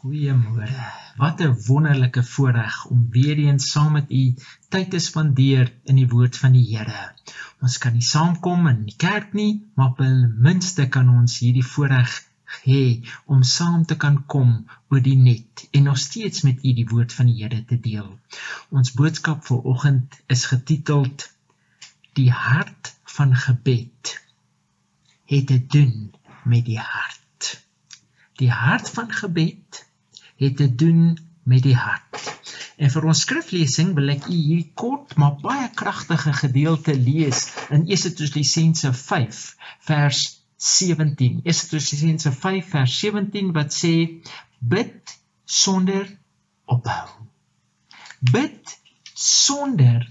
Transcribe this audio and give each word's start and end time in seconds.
Goeiemôre. 0.00 0.84
Wat 1.20 1.40
'n 1.44 1.56
wonderlike 1.66 2.22
voorreg 2.24 2.76
om 2.92 3.00
weer 3.10 3.38
eens 3.38 3.70
saam 3.70 3.92
met 3.92 4.10
u 4.10 4.34
tyd 4.68 4.90
te 4.90 4.98
spandeer 4.98 5.72
in 5.84 5.96
die 6.00 6.08
woord 6.08 6.36
van 6.42 6.52
die 6.56 6.64
Here. 6.68 7.02
Ons 7.60 7.76
kan 7.78 7.92
nie 7.92 8.06
saamkom 8.06 8.68
in 8.70 8.78
die 8.84 8.96
kerk 8.96 9.34
nie, 9.40 9.66
maar 9.74 9.92
ten 9.98 10.36
minste 10.46 10.86
kan 10.88 11.10
ons 11.16 11.34
hierdie 11.38 11.66
voorreg 11.72 12.14
hê 12.62 12.84
om 13.26 13.42
saam 13.42 13.84
te 13.84 13.98
kan 14.04 14.16
kom 14.36 14.54
oor 14.88 15.02
die 15.08 15.18
net 15.26 15.66
en 15.70 15.84
nog 15.90 15.98
steeds 15.98 16.46
met 16.48 16.64
u 16.64 16.72
die 16.80 16.88
woord 16.94 17.12
van 17.18 17.28
die 17.28 17.36
Here 17.42 17.60
te 17.64 17.80
deel. 17.88 18.08
Ons 18.70 18.94
boodskap 19.02 19.44
vir 19.50 19.68
oggend 19.74 20.16
is 20.26 20.46
getiteld 20.54 21.28
Die 22.12 22.30
hart 22.32 22.94
van 23.18 23.36
gebed 23.36 24.16
het 25.24 25.46
te 25.46 25.60
doen 25.76 26.14
met 26.44 26.64
die 26.64 26.80
hart. 26.80 27.52
Die 28.40 28.50
hart 28.50 28.88
van 28.96 29.12
gebed 29.12 29.84
het 30.40 30.56
te 30.56 30.68
doen 30.74 31.18
met 31.42 31.62
die 31.62 31.76
hart. 31.76 32.20
En 32.80 32.90
vir 32.92 33.06
ons 33.12 33.22
skriflesing 33.26 33.92
wil 33.96 34.12
ek 34.14 34.26
u 34.30 34.34
hierdie 34.34 34.72
kort 34.82 35.16
maar 35.20 35.36
baie 35.42 35.68
kragtige 35.76 36.32
gedeelte 36.38 36.94
lees 36.96 37.46
in 37.68 37.84
1 37.84 38.14
Tessalonisense 38.16 38.92
5 38.96 39.40
vers 39.88 40.22
17. 40.56 41.40
1 41.44 41.44
Tessalonisense 41.44 42.32
5 42.32 42.70
vers 42.76 42.98
17 43.02 43.52
wat 43.56 43.76
sê 43.76 43.94
bid 44.60 45.16
sonder 45.44 46.08
ophou. 46.64 47.08
Bid 48.32 48.76
sonder 49.12 50.06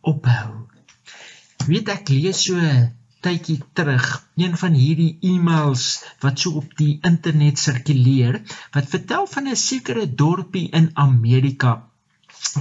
ophou. 0.00 0.66
Weet 1.68 1.92
ek 1.94 2.10
lees 2.10 2.46
so 2.48 2.58
tydjie 3.26 3.58
terug 3.72 4.06
een 4.40 4.56
van 4.62 4.72
hierdie 4.72 5.18
e-mails 5.32 5.86
wat 6.24 6.38
so 6.42 6.62
op 6.62 6.76
die 6.80 6.98
internet 7.10 7.58
sirkuleer 7.58 8.40
wat 8.76 8.92
vertel 8.96 9.26
van 9.34 9.48
'n 9.48 9.62
sekere 9.62 10.06
dorpie 10.24 10.68
in 10.80 10.90
Amerika 11.06 11.72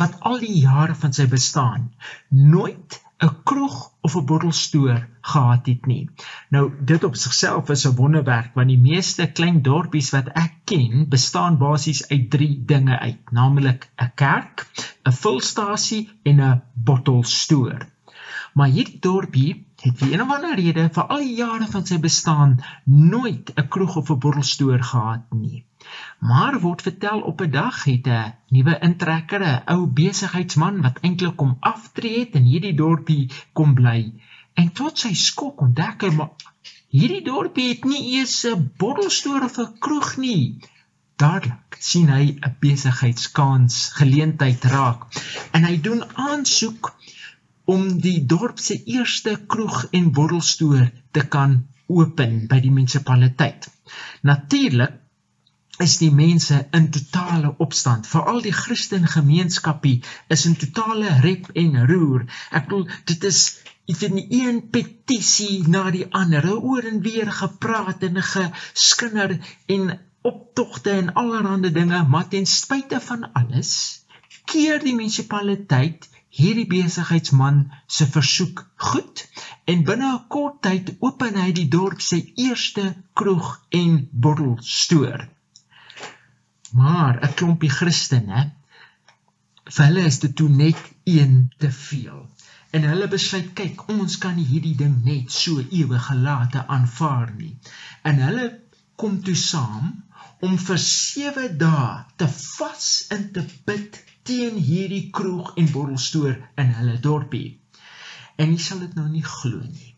wat 0.01 0.17
al 0.29 0.39
die 0.39 0.55
jare 0.61 0.95
van 1.03 1.13
sy 1.13 1.27
bestaan 1.35 1.91
nooit 2.29 2.99
'n 3.27 3.35
kroeg 3.43 3.77
of 4.07 4.15
'n 4.15 4.25
bottelstoer 4.25 4.99
gehad 5.31 5.65
het 5.65 5.85
nie. 5.85 6.09
Nou 6.55 6.71
dit 6.91 7.03
op 7.03 7.15
sigself 7.15 7.69
is 7.69 7.85
'n 7.87 7.95
wonderwerk 7.95 8.53
want 8.53 8.71
die 8.71 8.83
meeste 8.91 9.27
klein 9.39 9.61
dorpies 9.61 10.11
wat 10.15 10.29
ek 10.43 10.53
ken, 10.71 11.09
bestaan 11.15 11.57
basies 11.57 12.07
uit 12.07 12.29
3 12.29 12.65
dinge 12.65 12.99
uit, 12.99 13.31
naamlik 13.31 13.89
'n 13.97 14.11
kerk, 14.15 14.67
'n 15.05 15.11
vulstasie 15.11 16.09
en 16.23 16.41
'n 16.41 16.61
bottelstoer. 16.73 17.87
Maar 18.53 18.67
hierdie 18.67 18.99
dorpie 18.99 19.65
het 19.81 19.97
vir 19.99 20.13
een 20.13 20.21
of 20.21 20.31
ander 20.35 20.55
rede 20.59 20.89
vir 20.95 21.05
al 21.13 21.21
die 21.23 21.35
jare 21.35 21.67
van 21.73 21.85
sy 21.89 21.97
bestaan 22.05 22.55
nooit 22.85 23.51
'n 23.55 23.67
kroeg 23.75 23.95
of 24.01 24.09
'n 24.11 24.19
bottelstoer 24.25 24.83
gehad 24.83 25.25
nie. 25.43 25.63
Maar 26.19 26.59
word 26.59 26.81
vertel 26.81 27.19
op 27.31 27.41
'n 27.41 27.51
dag 27.51 27.83
het 27.83 28.07
'n 28.07 28.33
nuwe 28.55 28.75
intrekker, 28.87 29.41
'n 29.43 29.61
ou 29.73 29.85
besigheidsman 29.99 30.81
wat 30.81 30.99
eintlik 31.01 31.35
kom 31.35 31.57
aftree 31.59 32.19
het 32.19 32.35
in 32.39 32.49
hierdie 32.51 32.75
dorpie 32.75 33.31
kom 33.53 33.73
bly. 33.73 34.01
En 34.53 34.71
tot 34.71 34.99
sy 34.99 35.13
skok 35.13 35.61
ontdek 35.61 36.01
hy 36.01 36.11
maar 36.17 36.31
hierdie 36.89 37.23
dorpie 37.23 37.69
het 37.69 37.83
nie 37.83 38.03
eers 38.17 38.45
'n 38.45 38.71
bottelstoer 38.77 39.43
of 39.43 39.57
'n 39.59 39.79
kroeg 39.79 40.17
nie. 40.17 40.59
Dadelik 41.15 41.77
sien 41.79 42.09
hy 42.09 42.25
'n 42.35 42.55
besigheidskans 42.59 43.89
geleentheid 43.99 44.63
raak 44.63 45.01
en 45.51 45.63
hy 45.63 45.75
doen 45.81 46.03
aansoek 46.15 46.93
om 47.69 47.85
die 48.01 48.19
dorp 48.25 48.59
se 48.63 48.77
eerste 48.89 49.35
kroeg 49.53 49.83
en 49.97 50.11
bottelstoer 50.15 50.87
te 51.15 51.25
kan 51.35 51.59
open 51.87 52.47
by 52.49 52.59
die 52.63 52.73
munisipaliteit. 52.73 53.67
Natuurlik 54.25 54.97
is 55.79 55.95
die 56.01 56.11
mense 56.11 56.57
in 56.75 56.89
totale 56.91 57.53
opstand. 57.63 58.07
Veral 58.09 58.41
die 58.43 58.55
Christen 58.55 59.05
gemeenskapie 59.07 60.01
is 60.35 60.45
in 60.49 60.57
totale 60.59 61.13
rep 61.23 61.47
en 61.55 61.77
roer. 61.87 62.25
Ek 62.51 62.67
bedoel 62.67 62.87
dit 63.11 63.29
is 63.31 63.43
Dit 63.89 64.03
is 64.03 64.09
'n 64.09 64.19
een 64.29 64.57
petisie 64.69 65.67
na 65.67 65.89
die 65.89 66.05
ander, 66.13 66.45
oor 66.61 66.83
en 66.85 67.01
weer 67.01 67.31
gepraat 67.31 68.03
en 68.05 68.21
geskinder 68.21 69.31
en 69.65 69.99
optogte 70.21 70.91
en 70.91 71.13
allerlei 71.13 71.71
dinge, 71.71 72.03
maar 72.03 72.27
ten 72.27 72.45
spyte 72.45 72.99
van 73.01 73.31
alles 73.33 73.71
keer 74.49 74.79
die 74.83 74.95
munisipaliteit 74.97 76.07
hierdie 76.29 76.67
besigheidsman 76.69 77.71
se 77.87 78.05
versoek 78.05 78.61
goed 78.89 79.25
en 79.65 79.83
binne 79.83 80.09
'n 80.13 80.27
kort 80.35 80.61
tyd 80.61 80.95
open 80.99 81.35
hy 81.41 81.51
die 81.51 81.67
dorp 81.67 82.01
se 82.01 82.19
eerste 82.45 82.85
kroeg 83.13 83.49
en 83.81 84.07
bottelstoer. 84.11 85.27
Maar 86.71 87.19
'n 87.21 87.33
klompie 87.33 87.75
Christene 87.79 88.51
vir 89.75 89.85
hulle 89.85 90.05
is 90.11 90.19
dit 90.19 90.35
toe 90.35 90.49
net 90.49 90.81
een 91.03 91.53
te 91.57 91.71
veel. 91.71 92.19
En 92.71 92.83
hulle 92.85 93.07
besluit, 93.07 93.53
kyk, 93.53 93.87
ons 93.89 94.17
kan 94.17 94.35
nie 94.35 94.45
hierdie 94.45 94.75
ding 94.77 95.03
net 95.05 95.31
so 95.31 95.63
ewig 95.81 96.05
gelate 96.05 96.65
aanvaar 96.67 97.33
nie. 97.37 97.55
En 98.03 98.21
hulle 98.25 98.45
kom 98.95 99.21
toe 99.25 99.35
saam 99.35 100.03
om 100.45 100.57
vir 100.57 100.77
7 100.85 101.47
dae 101.63 102.05
te 102.21 102.27
vas 102.35 102.89
en 103.15 103.31
te 103.33 103.45
bid 103.65 103.97
teen 104.29 104.57
hierdie 104.61 105.09
kroeg 105.09 105.55
en 105.57 105.71
bottelstoer 105.73 106.35
in 106.61 106.73
hulle 106.77 106.97
dorpie. 107.01 107.59
En 108.37 108.53
jy 108.53 108.59
sal 108.61 108.83
dit 108.85 108.93
nou 108.97 109.07
nie 109.09 109.25
glo 109.25 109.61
nie. 109.63 109.95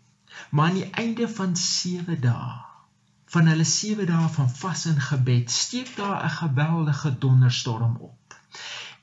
Maar 0.51 0.69
aan 0.69 0.77
die 0.79 0.89
einde 1.03 1.27
van 1.29 1.55
7 1.59 2.19
dae, 2.23 2.53
van 3.33 3.49
hulle 3.51 3.67
7 3.67 4.07
dae 4.07 4.29
van 4.35 4.49
vas 4.61 4.85
en 4.91 5.01
gebed, 5.09 5.51
steek 5.51 5.91
daar 5.97 6.23
'n 6.25 6.37
geweldige 6.37 7.17
donderstorm 7.17 7.97
op. 7.99 8.37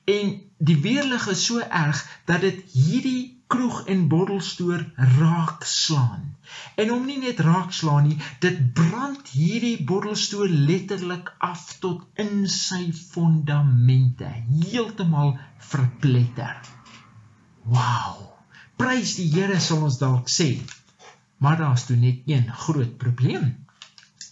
En 0.04 0.40
die 0.58 0.80
weerlig 0.80 1.28
is 1.28 1.44
so 1.44 1.58
erg 1.58 2.04
dat 2.24 2.40
dit 2.40 2.64
hierdie 2.72 3.37
kroeg 3.48 3.78
en 3.92 4.08
bottelstoer 4.12 4.82
raak 5.18 5.64
slaan. 5.64 6.36
En 6.76 6.92
om 6.92 7.04
nie 7.08 7.18
net 7.22 7.40
raak 7.40 7.72
slaan 7.72 8.08
nie, 8.08 8.16
dit 8.44 8.58
brand 8.76 9.30
hierdie 9.32 9.76
bottelstoer 9.88 10.48
letterlik 10.48 11.32
af 11.38 11.64
tot 11.84 12.04
in 12.24 12.44
sy 12.52 12.90
fondamente, 12.92 14.28
heeltemal 14.50 15.38
verpletter. 15.70 16.58
Wow! 17.64 18.28
Prys 18.78 19.16
die 19.18 19.30
Here 19.32 19.58
sal 19.60 19.88
ons 19.88 19.98
dalk 20.02 20.28
sê. 20.32 20.52
Maar 21.42 21.56
daar's 21.62 21.86
toe 21.88 21.96
net 21.96 22.28
een 22.30 22.46
groot 22.66 22.94
probleem. 23.00 23.50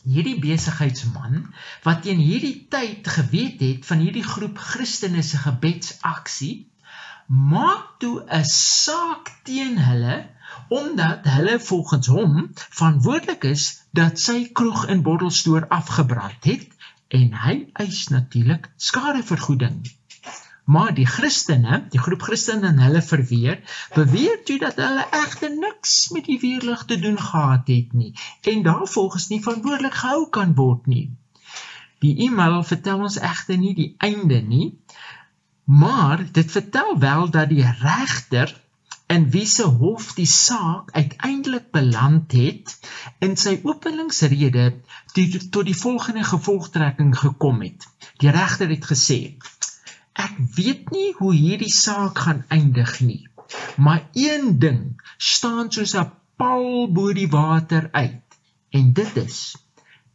Hierdie 0.06 0.37
besigheidsman 0.38 1.48
wat 1.83 2.04
teen 2.04 2.21
hierdie 2.22 2.66
tyd 2.71 3.09
geweet 3.16 3.62
het 3.65 3.87
van 3.88 4.04
hierdie 4.04 4.27
groep 4.27 4.60
Christene 4.71 5.25
se 5.27 5.41
gebedsaksie 5.43 6.54
maak 7.26 7.98
toe 7.98 8.25
'n 8.31 8.44
saak 8.44 9.31
teen 9.42 9.78
hulle 9.78 10.16
omdat 10.69 11.25
hulle 11.25 11.60
volgens 11.60 12.06
hom 12.06 12.50
verantwoordelik 12.54 13.44
is 13.44 13.82
dat 13.91 14.19
sy 14.19 14.48
kroeg 14.53 14.87
en 14.87 15.03
bottelstoer 15.03 15.69
afgebrand 15.69 16.44
het 16.44 16.69
en 17.09 17.32
hy 17.32 17.56
eis 17.72 18.09
natuurlik 18.09 18.70
skadevergoeding. 18.76 19.82
Maar 20.66 20.94
die 20.94 21.06
Christene, 21.06 21.84
die 21.91 22.00
groep 22.03 22.22
Christene 22.22 22.66
en 22.66 22.78
hulle 22.82 23.03
verweer, 23.03 23.60
beweer 23.94 24.41
toe 24.44 24.59
dat 24.59 24.81
hulle 24.82 25.04
egter 25.10 25.53
niks 25.54 26.09
met 26.15 26.25
die 26.26 26.41
weerlig 26.42 26.84
te 26.84 26.98
doen 26.98 27.19
gehad 27.19 27.70
het 27.70 27.92
nie 27.92 28.15
en 28.42 28.62
daarvolgens 28.62 29.28
nie 29.28 29.42
verantwoordelik 29.42 29.94
gehou 29.94 30.28
kan 30.31 30.54
word 30.54 30.86
nie. 30.86 31.10
Die 32.03 32.16
e-mail 32.26 32.62
vertel 32.62 33.03
ons 33.06 33.19
egter 33.19 33.56
nie 33.59 33.75
die 33.75 33.94
einde 33.98 34.41
nie, 34.42 34.66
Maar 35.66 36.32
dit 36.32 36.50
vertel 36.50 36.99
wel 36.99 37.31
dat 37.31 37.49
die 37.49 37.66
regter 37.81 38.62
in 39.06 39.31
wie 39.31 39.47
se 39.47 39.62
hof 39.62 40.12
die 40.15 40.27
saak 40.27 40.91
uiteindelik 40.91 41.71
beland 41.71 42.33
het 42.33 42.78
in 43.18 43.34
sy 43.36 43.57
openingsrede 43.63 44.66
die 45.18 45.27
tot 45.51 45.66
die 45.66 45.77
volgende 45.77 46.22
gevolgtrekking 46.24 47.18
gekom 47.18 47.63
het. 47.66 47.86
Die 48.22 48.30
regter 48.30 48.71
het 48.71 48.86
gesê: 48.86 49.18
Ek 50.13 50.39
weet 50.54 50.91
nie 50.95 51.13
hoe 51.18 51.34
hierdie 51.34 51.72
saak 51.72 52.18
gaan 52.18 52.45
eindig 52.48 53.01
nie, 53.01 53.28
maar 53.77 54.07
een 54.15 54.59
ding 54.63 55.03
staan 55.18 55.71
soos 55.72 55.95
'n 55.98 56.10
paal 56.36 56.86
bo 56.92 57.13
die 57.13 57.30
water 57.30 57.89
uit 57.92 58.39
en 58.71 58.92
dit 58.92 59.16
is 59.16 59.57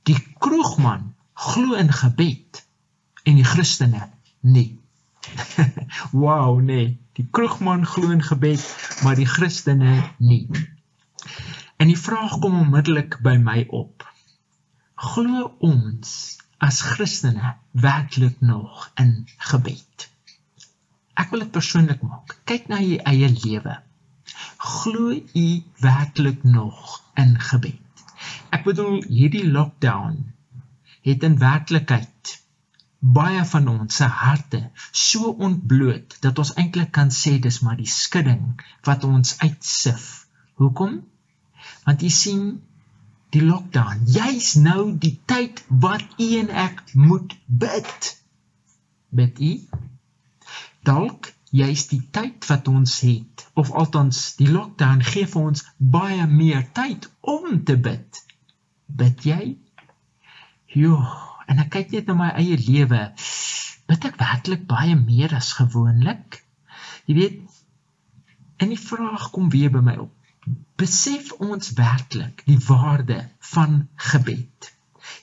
die 0.03 0.19
kroegman 0.39 1.15
glo 1.33 1.75
in 1.75 1.91
gebed 1.91 2.63
en 3.23 3.35
die 3.35 3.49
Christene 3.53 4.09
nie. 4.39 4.80
wow, 6.23 6.59
nee. 6.59 6.99
Die 7.17 7.27
kroegman 7.31 7.85
glo 7.85 8.09
in 8.09 8.23
gebed, 8.23 8.63
maar 9.03 9.15
die 9.15 9.27
Christene 9.27 9.97
nie. 10.17 10.47
En 11.77 11.87
die 11.91 11.99
vraag 11.99 12.37
kom 12.39 12.59
onmiddellik 12.59 13.19
by 13.25 13.35
my 13.41 13.65
op. 13.69 14.05
Glo 14.95 15.51
ons 15.59 16.37
as 16.61 16.81
Christene 16.85 17.55
werklik 17.71 18.41
nog 18.41 18.91
in 19.01 19.27
gebed? 19.51 20.09
Ek 21.17 21.33
wil 21.33 21.43
dit 21.45 21.53
persoonlik 21.53 22.03
maak. 22.05 22.37
Kyk 22.49 22.69
na 22.71 22.79
jou 22.81 22.99
eie 23.11 23.29
lewe. 23.33 23.79
Glo 24.57 25.11
u 25.17 25.47
werklik 25.83 26.43
nog 26.43 27.01
in 27.19 27.33
gebed? 27.49 28.05
Ek 28.53 28.63
bedoel 28.67 29.01
hierdie 29.09 29.47
lockdown 29.49 30.21
het 31.01 31.23
in 31.25 31.37
werklikheid 31.41 32.40
baie 33.01 33.45
van 33.49 33.67
ons 33.67 33.95
se 33.97 34.05
harte 34.05 34.61
so 34.93 35.31
ontbloot 35.47 36.17
dat 36.21 36.37
ons 36.37 36.53
eintlik 36.61 36.91
kan 36.93 37.09
sê 37.09 37.39
dis 37.41 37.59
maar 37.65 37.79
die 37.79 37.89
skudding 37.89 38.61
wat 38.85 39.03
ons 39.03 39.37
uitsif. 39.41 40.27
Hoekom? 40.61 40.99
Want 41.85 42.05
jy 42.05 42.11
sien 42.13 42.43
die 43.33 43.41
lockdown. 43.41 44.05
Jy's 44.05 44.53
nou 44.61 44.91
die 44.93 45.15
tyd 45.25 45.63
wat 45.67 46.05
u 46.21 46.27
en 46.43 46.49
ek 46.49 46.83
moet 46.93 47.33
bid. 47.47 48.11
Bid 49.09 49.41
u? 49.41 49.53
Dalk 50.85 51.33
jy's 51.49 51.87
die 51.89 52.03
tyd 52.13 52.45
wat 52.51 52.69
ons 52.69 52.99
het 53.01 53.47
of 53.57 53.73
althans 53.73 54.35
die 54.37 54.49
lockdown 54.51 55.01
gee 55.09 55.25
vir 55.25 55.41
ons 55.41 55.65
baie 55.77 56.29
meer 56.29 56.69
tyd 56.77 57.09
om 57.21 57.63
te 57.65 57.79
bid. 57.89 58.23
Bid 58.85 59.25
jy? 59.25 59.41
Joe 60.71 61.30
en 61.51 61.59
ek 61.63 61.71
kyk 61.75 61.95
net 61.95 62.07
na 62.07 62.15
my 62.15 62.29
eie 62.39 62.55
lewe, 62.55 63.01
bid 63.91 64.05
ek 64.07 64.19
werklik 64.21 64.63
baie 64.69 64.95
meer 64.95 65.35
as 65.35 65.51
gewoonlik? 65.57 66.39
Jy 67.09 67.15
weet, 67.17 67.39
en 68.63 68.71
die 68.71 68.79
vraag 68.79 69.29
kom 69.35 69.49
weer 69.53 69.73
by 69.73 69.81
my 69.83 69.95
op. 70.05 70.13
Besef 70.79 71.33
ons 71.43 71.73
werklik 71.77 72.43
die 72.47 72.59
waarde 72.67 73.19
van 73.53 73.81
gebed? 74.11 74.71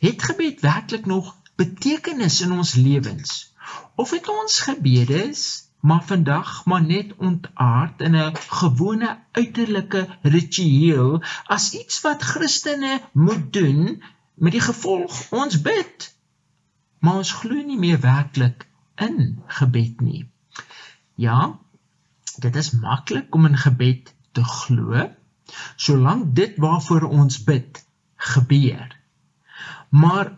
Het 0.04 0.26
gebed 0.30 0.60
werklik 0.66 1.08
nog 1.10 1.32
betekenis 1.58 2.42
in 2.44 2.52
ons 2.52 2.74
lewens? 2.78 3.38
Of 3.96 4.12
het 4.14 4.28
ons 4.28 4.60
gebede 4.68 5.24
is 5.30 5.46
maar 5.80 6.04
vandag 6.04 6.64
maar 6.64 6.82
net 6.82 7.14
ontaard 7.16 8.00
in 8.00 8.16
'n 8.16 8.36
gewone 8.60 9.18
uiterlike 9.32 10.06
ritueel 10.22 11.22
as 11.46 11.72
iets 11.72 12.00
wat 12.00 12.22
Christene 12.22 13.00
moet 13.12 13.52
doen 13.52 14.02
met 14.34 14.52
die 14.52 14.66
gevolg 14.70 15.30
ons 15.30 15.60
bid 15.62 16.14
maar 16.98 17.22
ons 17.22 17.32
glo 17.40 17.62
nie 17.62 17.78
meer 17.78 18.00
werklik 18.00 18.66
in 18.94 19.42
gebed 19.46 20.00
nie. 20.00 20.26
Ja, 21.14 21.58
dit 22.38 22.56
is 22.56 22.70
maklik 22.70 23.34
om 23.34 23.46
in 23.46 23.58
gebed 23.58 24.14
te 24.32 24.44
glo 24.44 25.08
solank 25.76 26.34
dit 26.36 26.56
waarvoor 26.60 27.08
ons 27.08 27.38
bid 27.44 27.80
gebeur. 28.16 28.96
Maar 29.88 30.36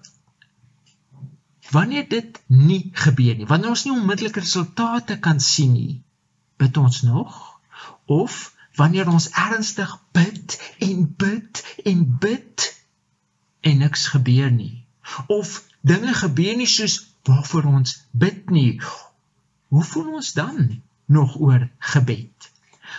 wanneer 1.71 2.09
dit 2.09 2.43
nie 2.47 2.91
gebeur 2.93 3.37
nie, 3.37 3.47
wanneer 3.47 3.75
ons 3.75 3.85
nie 3.85 3.95
onmiddellike 3.95 4.41
resultate 4.41 5.19
kan 5.19 5.41
sien 5.41 5.73
nie, 5.73 6.03
bid 6.57 6.77
ons 6.77 7.03
nog 7.03 7.41
of 8.07 8.55
wanneer 8.79 9.09
ons 9.09 9.31
ernstig 9.31 9.91
bid 10.13 10.57
en 10.79 11.07
bid 11.17 11.63
en 11.85 12.05
bid 12.23 12.67
en 13.61 13.83
niks 13.83 14.07
gebeur 14.15 14.51
nie 14.51 14.87
of 15.27 15.61
dinge 15.81 16.15
gebeur 16.15 16.57
nie 16.57 16.69
soos 16.69 16.97
waarvoor 17.29 17.65
ons 17.65 17.97
bid 18.11 18.51
nie. 18.51 18.81
Hoe 19.69 19.85
voel 19.85 20.15
ons 20.21 20.33
dan 20.33 20.83
nog 21.07 21.37
oor 21.41 21.69
gebed? 21.79 22.51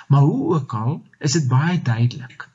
Maar 0.08 0.22
hoe 0.22 0.56
ook 0.56 0.74
al, 0.74 1.04
is 1.20 1.32
dit 1.32 1.48
baie 1.48 1.82
duidelik 1.82 2.50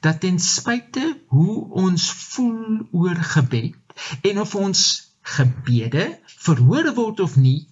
dat 0.00 0.20
ten 0.20 0.38
spyte 0.38 1.18
hoe 1.26 1.64
ons 1.70 2.10
voel 2.12 2.88
oor 2.90 3.16
gebed 3.16 3.74
en 4.22 4.40
of 4.40 4.54
ons 4.54 4.82
gebede 5.20 6.04
verhoor 6.24 6.92
word 6.94 7.20
of 7.20 7.36
nie, 7.36 7.66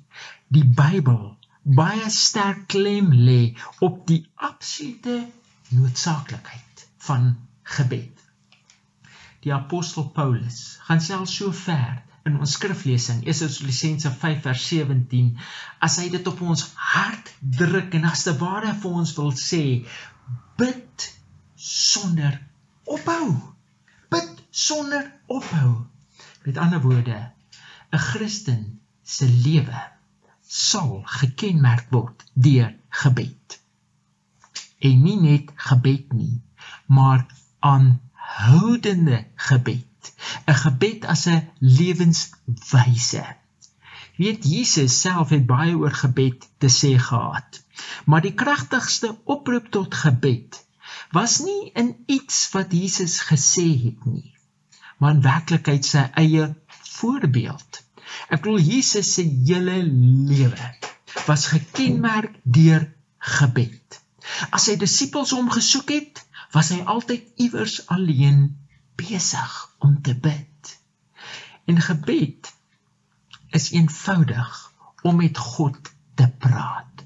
die 0.48 0.64
Bybel 0.64 1.36
baie 1.62 2.10
sterk 2.10 2.66
klem 2.72 3.12
lê 3.28 3.54
op 3.78 4.02
die 4.10 4.22
absolute 4.34 5.18
noodsaaklikheid 5.68 6.86
van 7.08 7.32
gebed 7.76 8.15
die 9.46 9.54
apostel 9.54 10.08
Paulus 10.10 10.76
gaan 10.88 11.00
self 11.00 11.30
so 11.30 11.52
ver 11.54 12.02
in 12.26 12.38
ons 12.42 12.56
skriflesing 12.58 13.22
Efesiërs 13.30 14.08
5 14.18 14.40
vers 14.42 14.64
17 14.68 15.28
as 15.86 15.98
hy 16.02 16.08
dit 16.10 16.30
op 16.30 16.40
ons 16.42 16.64
hart 16.92 17.30
druk 17.60 17.94
en 17.94 18.08
as 18.10 18.24
te 18.26 18.34
ware 18.40 18.72
vir 18.82 18.96
ons 19.02 19.12
wil 19.18 19.30
sê 19.38 19.62
bid 20.58 21.06
sonder 21.66 22.40
ophou. 22.96 23.28
Bid 24.10 24.42
sonder 24.50 25.06
ophou. 25.26 25.86
Met 26.46 26.58
ander 26.62 26.82
woorde 26.82 27.18
'n 27.92 28.02
Christen 28.08 28.80
se 29.02 29.28
lewe 29.28 29.82
sal 30.42 31.02
gekenmerk 31.20 31.86
word 31.90 32.26
deur 32.34 32.74
gebed. 33.02 33.60
En 34.78 35.02
nie 35.02 35.20
net 35.20 35.54
gebed 35.70 36.12
nie 36.12 36.42
maar 36.86 37.26
aan 37.60 38.00
houdende 38.34 39.18
gebed. 39.48 40.12
'n 40.46 40.58
gebed 40.64 41.04
as 41.14 41.26
'n 41.26 41.48
lewenswyse 41.58 43.24
weet 44.16 44.44
Jesus 44.44 45.00
self 45.00 45.28
het 45.28 45.46
baie 45.46 45.74
oor 45.76 45.96
gebed 46.04 46.48
te 46.58 46.70
sê 46.80 46.92
gehad. 47.08 47.50
Maar 48.04 48.22
die 48.24 48.34
kragtigste 48.34 49.18
oproep 49.24 49.66
tot 49.68 49.94
gebed 49.94 50.64
was 51.10 51.38
nie 51.48 51.70
in 51.74 51.96
iets 52.06 52.48
wat 52.54 52.72
Jesus 52.72 53.20
gesê 53.28 53.68
het 53.84 54.04
nie 54.04 54.36
maar 54.96 55.14
in 55.16 55.22
werklikheid 55.22 55.84
sy 55.84 56.04
eie 56.20 56.48
voorbeeld. 56.96 57.82
Ek 58.32 58.40
bedoel 58.42 58.62
Jesus 58.64 59.12
se 59.18 59.24
hele 59.24 59.80
lewe 59.84 60.70
was 61.26 61.48
gekenmerk 61.52 62.36
deur 62.42 62.86
gebed. 63.36 64.00
As 64.54 64.68
sy 64.68 64.76
disippels 64.80 65.34
hom 65.36 65.50
gesoek 65.52 65.92
het 65.94 66.22
was 66.56 66.70
hy 66.72 66.78
altyd 66.88 67.24
iewers 67.44 67.82
alleen 67.92 68.46
besig 68.96 69.56
om 69.84 69.98
te 70.02 70.14
bid. 70.16 70.70
En 71.68 71.80
gebed 71.84 72.48
is 73.58 73.70
eenvoudig 73.76 74.72
om 75.02 75.20
met 75.20 75.38
God 75.38 75.76
te 76.14 76.28
praat, 76.38 77.04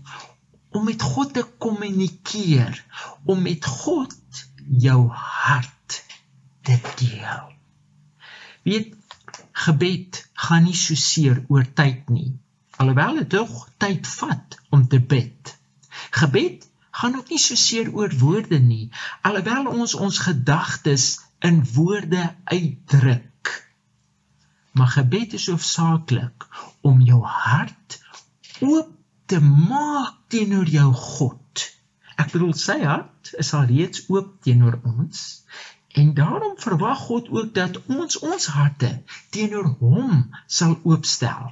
om 0.71 0.85
met 0.85 1.03
God 1.03 1.35
te 1.35 1.43
kommunikeer, 1.59 2.79
om 3.25 3.43
met 3.43 3.67
God 3.67 4.45
jou 4.87 5.09
hart 5.11 5.99
te 6.63 6.79
deel. 7.03 7.51
Weet 8.63 8.95
gebed 9.67 10.23
gaan 10.47 10.69
nie 10.71 10.79
so 10.79 10.95
seer 10.95 11.43
oor 11.49 11.67
tyd 11.75 12.07
nie. 12.09 12.37
Alhoewel 12.79 13.25
dit 13.25 13.35
tog 13.35 13.67
tyd 13.83 14.07
vat 14.15 14.61
om 14.71 14.87
te 14.89 15.03
bid. 15.03 15.57
Gebed 16.23 16.70
gaan 17.01 17.17
ook 17.17 17.33
nie 17.33 17.41
so 17.41 17.57
seer 17.57 17.89
oor 17.97 18.13
woorde 18.21 18.59
nie 18.61 18.87
alhoewel 19.29 19.73
ons 19.73 19.95
ons 20.07 20.19
gedagtes 20.19 21.05
in 21.41 21.63
woorde 21.73 22.35
uitdruk. 22.45 23.53
Maar 24.77 24.87
gebed 24.87 25.33
is 25.33 25.47
hoofsaaklik 25.47 26.47
om 26.81 27.01
jou 27.01 27.21
hart 27.25 28.01
oop 28.61 28.91
te 29.27 29.41
maak 29.41 30.17
teenoor 30.29 30.69
jou 30.69 30.93
God. 30.95 31.65
Ek 32.21 32.33
bedoel 32.35 32.53
sy 32.59 32.79
hart 32.83 33.33
is 33.41 33.53
al 33.57 33.71
reeds 33.71 34.05
oop 34.13 34.35
teenoor 34.45 34.77
ons 34.85 35.23
en 36.01 36.13
daarom 36.15 36.59
verwag 36.63 36.99
God 37.07 37.31
ook 37.35 37.55
dat 37.55 37.81
ons 37.87 38.19
ons 38.19 38.47
harte 38.57 38.91
teenoor 39.35 39.73
hom 39.81 40.27
sal 40.47 40.77
oopstel 40.83 41.49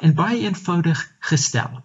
en 0.00 0.16
baie 0.18 0.40
eenvoudig 0.48 1.04
gestel 1.30 1.82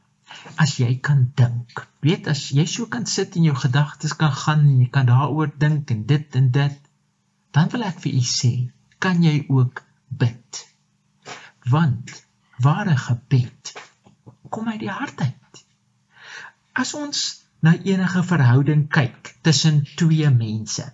as 0.55 0.77
jy 0.79 0.95
kan 1.00 1.31
dink. 1.35 1.83
Weet 2.03 2.27
as 2.31 2.50
jy 2.55 2.65
so 2.69 2.88
kan 2.91 3.05
sit 3.09 3.38
en 3.38 3.47
jou 3.47 3.55
gedagtes 3.57 4.15
kan 4.19 4.33
gaan 4.43 4.65
en 4.67 4.81
jy 4.83 4.89
kan 4.93 5.07
daaroor 5.09 5.51
dink 5.59 5.91
en 5.93 6.05
dit 6.09 6.38
en 6.39 6.50
dit, 6.57 6.79
dan 7.53 7.69
wil 7.73 7.85
ek 7.88 8.01
vir 8.03 8.17
u 8.17 8.23
sê, 8.27 8.53
kan 9.03 9.23
jy 9.23 9.45
ook 9.50 9.83
bid. 10.09 10.63
Want 11.69 12.12
ware 12.63 12.95
gebed 12.97 13.73
kom 14.53 14.69
uit 14.69 14.83
die 14.83 14.91
hart 14.93 15.21
uit. 15.21 15.63
As 16.77 16.93
ons 16.97 17.23
na 17.65 17.73
enige 17.73 18.23
verhouding 18.27 18.85
kyk 18.91 19.33
tussen 19.45 19.81
twee 19.97 20.29
mense, 20.29 20.85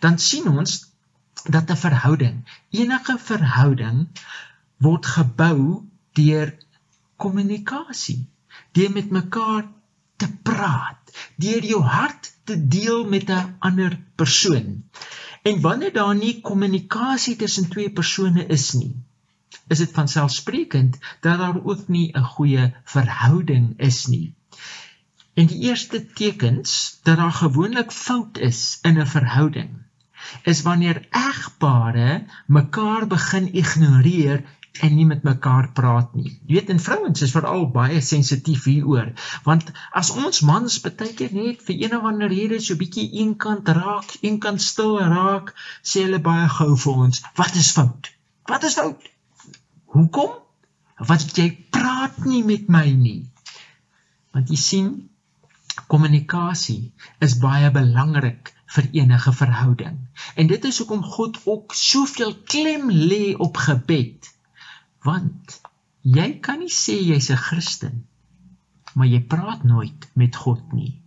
dan 0.00 0.18
sien 0.18 0.48
ons 0.48 0.78
dat 1.44 1.70
'n 1.70 1.76
verhouding, 1.76 2.44
enige 2.70 3.18
verhouding 3.18 4.06
word 4.78 5.06
gebou 5.06 5.88
deur 6.14 6.54
kommunikasie 7.16 8.31
deur 8.72 8.90
met 8.92 9.10
mekaar 9.10 9.64
te 10.16 10.28
praat, 10.42 11.12
deur 11.36 11.64
jou 11.64 11.80
hart 11.82 12.30
te 12.44 12.56
deel 12.76 13.04
met 13.14 13.30
'n 13.30 13.56
ander 13.58 13.98
persoon. 14.14 14.84
En 15.42 15.60
wanneer 15.60 15.92
daar 15.92 16.14
nie 16.14 16.40
kommunikasie 16.40 17.36
tussen 17.36 17.68
twee 17.68 17.90
persone 17.90 18.46
is 18.46 18.72
nie, 18.72 18.94
is 19.68 19.78
dit 19.78 19.92
van 19.92 20.08
selfsprekend 20.08 20.98
dat 21.20 21.38
daar 21.38 21.64
ook 21.64 21.88
nie 21.88 22.10
'n 22.14 22.30
goeie 22.34 22.74
verhouding 22.84 23.78
is 23.78 24.06
nie. 24.06 24.34
En 25.34 25.46
die 25.46 25.60
eerste 25.68 26.12
tekens 26.12 26.98
dat 27.02 27.16
daar 27.16 27.32
gewoonlik 27.32 27.92
fout 27.92 28.38
is 28.38 28.78
in 28.82 29.00
'n 29.00 29.06
verhouding 29.06 29.70
is 30.42 30.62
wanneer 30.62 31.06
egpare 31.10 32.24
mekaar 32.46 33.06
begin 33.06 33.52
ignoreer 33.52 34.44
en 34.80 34.94
nie 34.96 35.04
met 35.04 35.24
mekaar 35.26 35.68
praat 35.76 36.14
nie. 36.16 36.30
Jy 36.48 36.56
weet, 36.56 36.70
en 36.72 36.80
vrouens 36.80 37.22
is 37.22 37.34
veral 37.34 37.66
baie 37.74 38.00
sensitief 38.00 38.64
hieroor, 38.70 39.12
want 39.44 39.68
as 40.00 40.12
ons 40.16 40.40
mans 40.48 40.78
baie 40.86 41.12
keer 41.18 41.34
net 41.36 41.60
vir 41.66 41.84
een 41.84 41.96
of 41.98 42.06
ander 42.08 42.32
rede 42.32 42.60
so 42.60 42.78
bietjie 42.80 43.08
eenkant 43.20 43.68
raak, 43.68 44.16
eenkant 44.22 44.64
stil 44.64 44.96
raak, 44.98 45.52
sê 45.82 46.06
hulle 46.06 46.22
baie 46.24 46.48
gou 46.58 46.72
vir 46.86 47.04
ons, 47.08 47.24
wat 47.36 47.58
is 47.64 47.74
fout? 47.76 48.14
Wat 48.48 48.64
is 48.64 48.78
fout? 48.80 49.10
Hoekom? 49.92 50.40
want 51.08 51.36
jy 51.38 51.48
praat 51.74 52.22
nie 52.26 52.42
met 52.46 52.68
my 52.70 52.86
nie. 52.94 53.22
Want 54.32 54.50
jy 54.52 54.58
sien, 54.60 54.90
kommunikasie 55.90 56.92
is 57.24 57.38
baie 57.42 57.70
belangrik 57.74 58.52
vir 58.72 58.88
enige 58.96 59.32
verhouding. 59.36 59.98
En 60.36 60.48
dit 60.48 60.68
is 60.68 60.78
hoekom 60.80 61.02
God 61.04 61.40
ook 61.44 61.74
soveel 61.76 62.34
klem 62.48 62.88
lê 62.90 63.34
op 63.36 63.58
gebed. 63.66 64.31
Want 65.02 65.60
jy 66.16 66.28
kan 66.44 66.60
nie 66.62 66.70
sê 66.70 66.94
jy's 67.02 67.30
'n 67.30 67.44
Christen, 67.46 68.06
maar 68.94 69.08
jy 69.10 69.20
praat 69.34 69.64
nooit 69.64 70.08
met 70.14 70.36
God 70.36 70.72
nie. 70.72 71.02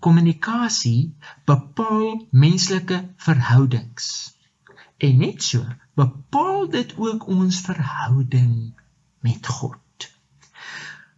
Kommunikasie 0.00 1.14
bepaal 1.46 2.26
menslike 2.30 2.98
verhoudings. 3.16 4.34
En 4.98 5.18
net 5.18 5.42
so 5.42 5.64
bepaal 5.94 6.68
dit 6.68 6.94
ook 6.96 7.26
ons 7.26 7.60
verhouding 7.60 8.74
met 9.20 9.46
God. 9.46 9.80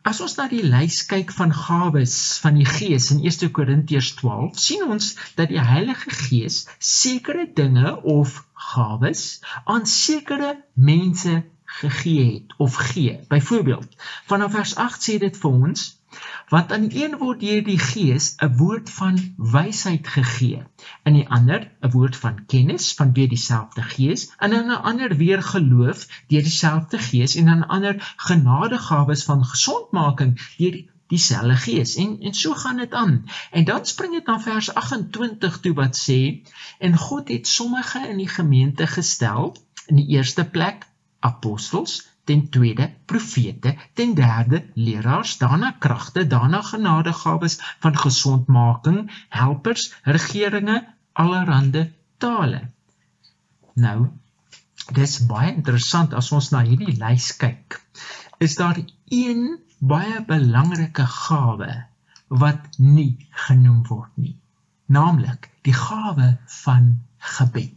As 0.07 0.21
ons 0.23 0.37
na 0.39 0.47
die 0.47 0.63
lys 0.63 1.01
kyk 1.11 1.33
van 1.35 1.51
gawes 1.51 2.39
van 2.43 2.55
die 2.61 2.69
Gees 2.69 3.09
in 3.11 3.25
1 3.27 3.51
Korintiërs 3.57 4.13
12, 4.21 4.59
sien 4.63 4.85
ons 4.87 5.09
dat 5.35 5.51
die 5.51 5.59
Heilige 5.59 6.13
Gees 6.15 6.61
sekere 6.79 7.49
dinge 7.51 7.97
of 8.03 8.37
gawes 8.69 9.41
aan 9.65 9.87
sekere 9.91 10.53
mense 10.75 11.43
gegee 11.67 12.35
het 12.35 12.55
of 12.57 12.75
gee. 12.75 13.21
Byvoorbeeld, 13.29 13.87
vanaf 14.27 14.53
vers 14.53 14.75
8 14.77 15.11
sê 15.11 15.19
dit 15.19 15.37
vir 15.37 15.51
ons 15.51 15.97
Want 16.49 16.73
aan 16.73 16.85
die 16.89 17.05
een 17.05 17.15
word 17.21 17.41
deur 17.45 17.63
die 17.65 17.79
Gees 17.79 18.27
'n 18.45 18.53
woord 18.59 18.91
van 18.99 19.17
wysheid 19.55 20.09
gegee, 20.09 20.61
in 21.11 21.17
die 21.19 21.29
ander 21.39 21.67
'n 21.83 21.91
woord 21.95 22.17
van 22.17 22.39
kennis 22.53 22.87
van 23.01 23.13
weer 23.17 23.29
dieselfde 23.29 23.83
Gees, 23.83 24.23
en 24.39 24.53
in 24.59 24.71
'n 24.71 24.83
ander 24.91 25.17
weer 25.17 25.43
geloof 25.43 26.07
deur 26.29 26.47
dieselfde 26.49 26.99
Gees 27.09 27.35
en 27.35 27.49
in 27.49 27.59
'n 27.59 27.69
ander 27.77 28.15
genadegawes 28.29 29.25
van 29.25 29.45
gesondmaking 29.45 30.33
deur 30.57 30.85
dieselfde 31.07 31.57
Gees. 31.57 31.95
En 31.95 32.21
en 32.21 32.35
so 32.35 32.55
gaan 32.55 32.77
dit 32.77 32.93
aan. 32.93 33.25
En 33.51 33.65
dan 33.65 33.87
spring 33.87 34.13
dit 34.13 34.27
na 34.27 34.41
vers 34.41 34.75
28 34.75 35.61
toe 35.61 35.75
wat 35.75 35.99
sê 36.09 36.21
en 36.79 36.97
God 36.97 37.29
het 37.29 37.47
sommige 37.49 38.09
in 38.09 38.17
die 38.17 38.35
gemeente 38.39 38.87
gestel 38.87 39.57
in 39.87 39.97
die 39.97 40.09
eerste 40.09 40.45
plek 40.45 40.87
apostels 41.21 42.03
ten 42.27 42.49
tweede 42.51 42.91
profete, 43.05 43.77
ten 43.95 44.15
derde 44.15 44.65
leraars, 44.75 45.37
daarna 45.39 45.71
kragte, 45.79 46.27
daarna 46.27 46.63
genadegawes 46.63 47.61
van 47.79 47.99
gesondmaking, 47.99 49.11
helpers, 49.29 49.95
regeringe, 50.03 50.95
allerhande 51.13 51.93
tale. 52.19 52.71
Nou, 53.75 54.09
dis 54.93 55.19
baie 55.27 55.55
interessant 55.55 56.15
as 56.19 56.33
ons 56.33 56.51
na 56.51 56.65
hierdie 56.67 56.97
lys 56.99 57.31
kyk. 57.39 57.79
Is 58.43 58.59
daar 58.59 58.81
een 59.09 59.47
baie 59.79 60.19
belangrike 60.27 61.07
gawe 61.07 61.71
wat 62.43 62.79
nie 62.79 63.29
genoem 63.47 63.85
word 63.87 64.11
nie, 64.19 64.35
naamlik 64.91 65.51
die 65.63 65.75
gawe 65.77 66.35
van 66.63 66.91
gebed. 67.39 67.75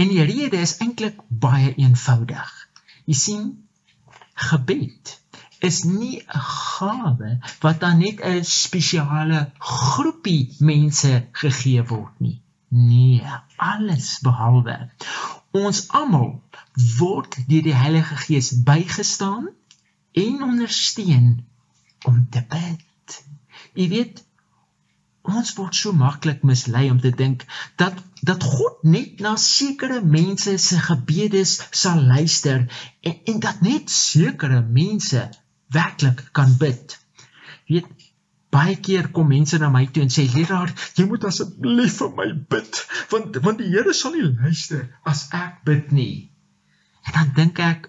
En 0.00 0.08
die 0.08 0.24
rede 0.24 0.64
is 0.64 0.78
eintlik 0.80 1.20
baie 1.28 1.74
eenvoudig. 1.76 2.50
Jy 3.12 3.16
sien, 3.20 3.48
gebed 4.48 5.10
is 5.68 5.78
nie 5.84 6.16
'n 6.20 6.44
gawe 6.50 7.30
wat 7.64 7.82
aan 7.88 7.98
net 8.02 8.22
'n 8.28 8.44
spesiale 8.50 9.40
groepie 9.72 10.44
mense 10.70 11.10
gegee 11.40 11.82
word 11.90 12.14
nie. 12.26 12.38
Nee, 12.68 13.20
alles 13.72 14.08
behalwe. 14.28 14.76
Ons 15.64 15.82
almal 16.00 16.30
word 17.02 17.36
deur 17.50 17.66
die 17.68 17.76
Heilige 17.82 18.16
Gees 18.24 18.48
bygestaan 18.70 19.50
en 20.24 20.42
ondersteun 20.48 21.28
om 22.08 22.26
te 22.30 22.42
bid. 22.54 23.24
Jy 23.74 23.88
weet, 23.88 24.24
ons 25.22 25.52
word 25.58 25.76
so 25.78 25.92
maklik 25.94 26.42
mislei 26.46 26.88
om 26.90 26.98
te 27.00 27.12
dink 27.14 27.44
dat 27.80 27.98
dat 28.22 28.42
God 28.42 28.82
net 28.86 29.20
na 29.22 29.34
sekere 29.38 30.00
mense 30.02 30.56
se 30.58 30.78
gebedes 30.82 31.54
sal 31.70 32.02
luister 32.06 32.66
en 33.00 33.18
en 33.32 33.40
dat 33.46 33.62
net 33.62 33.90
sekere 33.90 34.62
mense 34.62 35.28
werklik 35.74 36.24
kan 36.32 36.56
bid. 36.58 36.98
Weet 37.68 37.88
baie 38.52 38.76
keer 38.76 39.08
kom 39.16 39.30
mense 39.32 39.58
na 39.58 39.70
my 39.72 39.86
toe 39.86 40.02
en 40.04 40.12
sê 40.12 40.26
leraar, 40.28 40.72
jy 40.98 41.06
moet 41.08 41.24
asseblief 41.24 41.96
vir 42.02 42.12
my 42.18 42.28
bid 42.54 42.82
want 43.12 43.38
want 43.46 43.62
die 43.62 43.70
Here 43.72 43.94
sal 43.96 44.16
nie 44.16 44.26
luister 44.26 44.84
as 45.08 45.28
ek 45.38 45.62
bid 45.68 45.92
nie. 45.96 46.30
En 47.06 47.14
dan 47.18 47.32
dink 47.38 47.62
ek, 47.62 47.88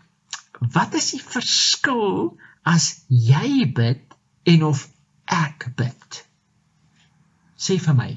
wat 0.74 0.94
is 0.98 1.12
die 1.14 1.22
verskil 1.22 2.38
as 2.66 3.06
jy 3.10 3.66
bid 3.82 4.18
en 4.54 4.70
of 4.70 4.88
ek 5.30 5.68
bid? 5.78 6.24
Sê 7.64 7.80
vir 7.86 7.96
my, 7.96 8.12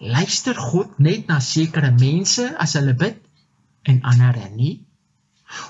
luister 0.00 0.56
God 0.56 0.98
net 0.98 1.28
na 1.28 1.40
sekere 1.44 1.90
mense 1.96 2.46
as 2.64 2.76
hulle 2.78 2.94
bid 3.02 3.20
en 3.88 4.00
ander 4.12 4.38
nie? 4.56 4.76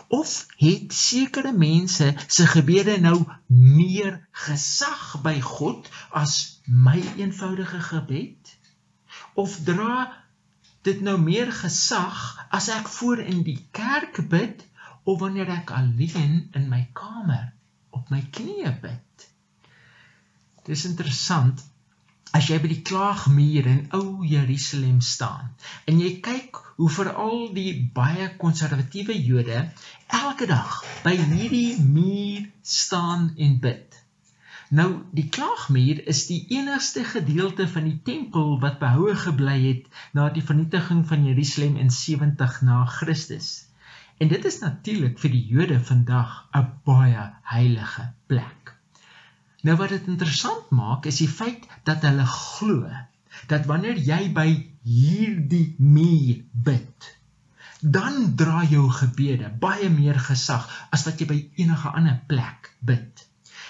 Of 0.08 0.46
het 0.60 0.92
sekere 0.92 1.52
mense 1.56 2.14
se 2.26 2.46
gebede 2.46 2.98
nou 3.00 3.24
meer 3.46 4.18
gesag 4.46 5.20
by 5.24 5.38
God 5.40 5.88
as 6.22 6.60
my 6.66 6.98
eenvoudige 7.16 7.80
gebed? 7.80 8.56
Of 9.34 9.56
dra 9.64 10.10
dit 10.84 11.00
nou 11.00 11.16
meer 11.20 11.52
gesag 11.52 12.20
as 12.50 12.68
ek 12.74 12.88
voor 12.98 13.24
in 13.24 13.42
die 13.46 13.58
kerk 13.72 14.20
bid 14.28 14.66
of 15.04 15.20
wanneer 15.22 15.48
ek 15.60 15.72
alleen 15.72 16.50
in 16.52 16.68
my 16.68 16.82
kamer 16.92 17.52
op 17.96 18.12
my 18.12 18.20
knieë 18.36 18.74
bid? 18.84 19.28
Dis 20.68 20.84
interessant 20.84 21.64
as 22.36 22.48
jy 22.50 22.58
by 22.62 22.68
die 22.70 22.82
klaagmuur 22.86 23.66
in 23.66 23.80
ou 23.96 24.24
Jerusalem 24.26 25.00
staan 25.02 25.50
en 25.90 26.02
jy 26.02 26.10
kyk 26.24 26.60
hoe 26.80 26.90
veral 26.96 27.48
die 27.56 27.72
baie 27.94 28.28
konservatiewe 28.42 29.16
Jode 29.18 29.64
elke 30.20 30.46
dag 30.50 30.76
by 31.04 31.16
hierdie 31.18 31.80
muur 31.82 32.46
staan 32.62 33.32
en 33.36 33.58
bid. 33.64 33.98
Nou 34.70 34.90
die 35.18 35.26
klaagmuur 35.34 36.04
is 36.12 36.22
die 36.28 36.44
enigste 36.54 37.02
gedeelte 37.04 37.66
van 37.68 37.88
die 37.88 37.98
tempel 38.06 38.54
wat 38.62 38.78
behoue 38.82 39.16
gebly 39.24 39.56
het 39.64 39.88
na 40.14 40.28
die 40.30 40.44
vernietiging 40.46 41.02
van 41.10 41.26
Jerusalem 41.26 41.76
in 41.82 41.90
70 41.90 42.60
na 42.68 42.84
Christus. 42.98 43.50
En 44.22 44.30
dit 44.30 44.44
is 44.44 44.60
natuurlik 44.62 45.18
vir 45.18 45.34
die 45.34 45.44
Jode 45.50 45.80
vandag 45.90 46.32
'n 46.54 46.66
baie 46.86 47.26
heilige 47.56 48.12
plek. 48.30 48.59
Nou 49.66 49.76
wat 49.76 49.92
dit 49.92 50.06
interessant 50.08 50.70
maak 50.72 51.06
is 51.10 51.20
die 51.20 51.28
feit 51.28 51.66
dat 51.88 52.04
hulle 52.08 52.26
glo 52.26 52.88
dat 53.50 53.66
wanneer 53.68 53.98
jy 54.00 54.20
by 54.36 54.48
hierdie 54.84 55.74
muur 55.78 56.40
bid, 56.52 57.08
dan 57.80 58.34
dra 58.40 58.62
jou 58.68 58.86
gebede 58.92 59.48
baie 59.62 59.88
meer 59.92 60.18
gesag 60.20 60.68
as 60.96 61.04
wat 61.06 61.20
jy 61.20 61.28
by 61.30 61.38
enige 61.62 61.92
ander 62.00 62.18
plek 62.28 62.72
bid. 62.80 63.26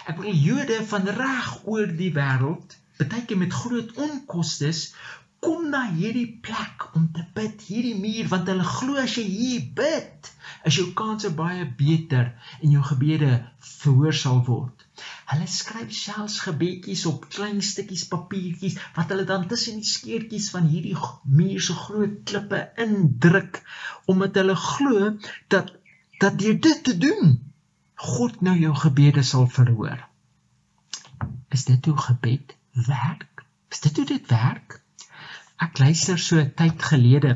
Ek 0.09 0.19
bedoel 0.19 0.39
Jode 0.43 0.79
van 0.91 1.11
reg 1.19 1.51
oor 1.71 1.91
die 1.99 2.11
wêreld, 2.15 2.77
baie 3.01 3.25
keer 3.27 3.39
met 3.41 3.55
groot 3.55 3.93
onkostes, 3.99 4.91
kom 5.41 5.71
na 5.73 5.87
hierdie 5.91 6.29
plek 6.45 6.89
om 6.99 7.09
te 7.15 7.25
bid, 7.37 7.63
hierdie 7.67 7.97
muur 7.99 8.29
want 8.33 8.51
hulle 8.51 8.67
glo 8.77 8.99
as 9.01 9.17
jy 9.19 9.25
hier 9.29 9.67
bid, 9.77 10.31
is 10.69 10.77
jou 10.81 10.91
kanse 10.97 11.31
baie 11.37 11.65
beter 11.79 12.33
en 12.61 12.75
jou 12.77 12.83
gebede 12.91 13.33
verhoor 13.81 14.17
sal 14.17 14.43
word. 14.47 14.87
Hulle 15.31 15.47
skryf 15.47 15.93
selfs 15.97 16.41
gebedjies 16.47 17.05
op 17.11 17.29
klein 17.35 17.61
stukkies 17.65 18.07
papiertjies 18.13 18.79
wat 18.97 19.13
hulle 19.13 19.27
dan 19.29 19.47
tussen 19.51 19.81
die 19.81 19.91
skeurtjies 19.91 20.51
van 20.55 20.67
hierdie 20.73 20.97
muur 21.41 21.61
so 21.67 21.77
groot 21.85 22.17
klippe 22.31 22.63
indruk 22.87 23.63
omdat 24.11 24.41
hulle 24.43 24.57
glo 24.65 25.13
dat 25.55 25.73
dat 26.21 26.39
deur 26.39 26.59
dit 26.69 26.85
te 26.85 26.97
doen 27.07 27.39
God 28.01 28.41
nou 28.41 28.57
jou 28.57 28.73
gebede 28.77 29.23
sal 29.29 29.47
verhoor. 29.47 29.99
Is 31.53 31.65
dit 31.69 31.85
hoe 31.85 31.97
gebed 31.97 32.55
werk? 32.73 33.45
Is 33.69 33.81
dit 33.85 33.97
hoe 33.97 34.07
dit 34.09 34.31
werk? 34.33 34.79
Ek 35.61 35.79
luister 35.83 36.19
so 36.19 36.45
tyd 36.57 36.83
gelede 36.93 37.35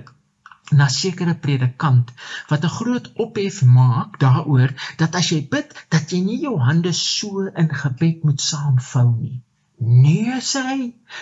na 0.72 0.88
sekere 0.88 1.34
predikant 1.34 2.12
wat 2.48 2.64
'n 2.64 2.76
groot 2.78 3.06
ophef 3.24 3.62
maak 3.62 4.18
daaroor 4.18 4.70
dat 4.96 5.14
as 5.14 5.28
jy 5.32 5.40
bid 5.54 5.74
dat 5.88 6.12
jy 6.12 6.20
nie 6.20 6.40
jou 6.40 6.56
hande 6.58 6.92
so 6.92 7.46
in 7.62 7.68
gebed 7.82 8.24
moet 8.24 8.40
saamvou 8.40 9.10
nie. 9.16 9.40
Nee 9.78 10.40
sê 10.40 10.60
hy, 10.70 10.80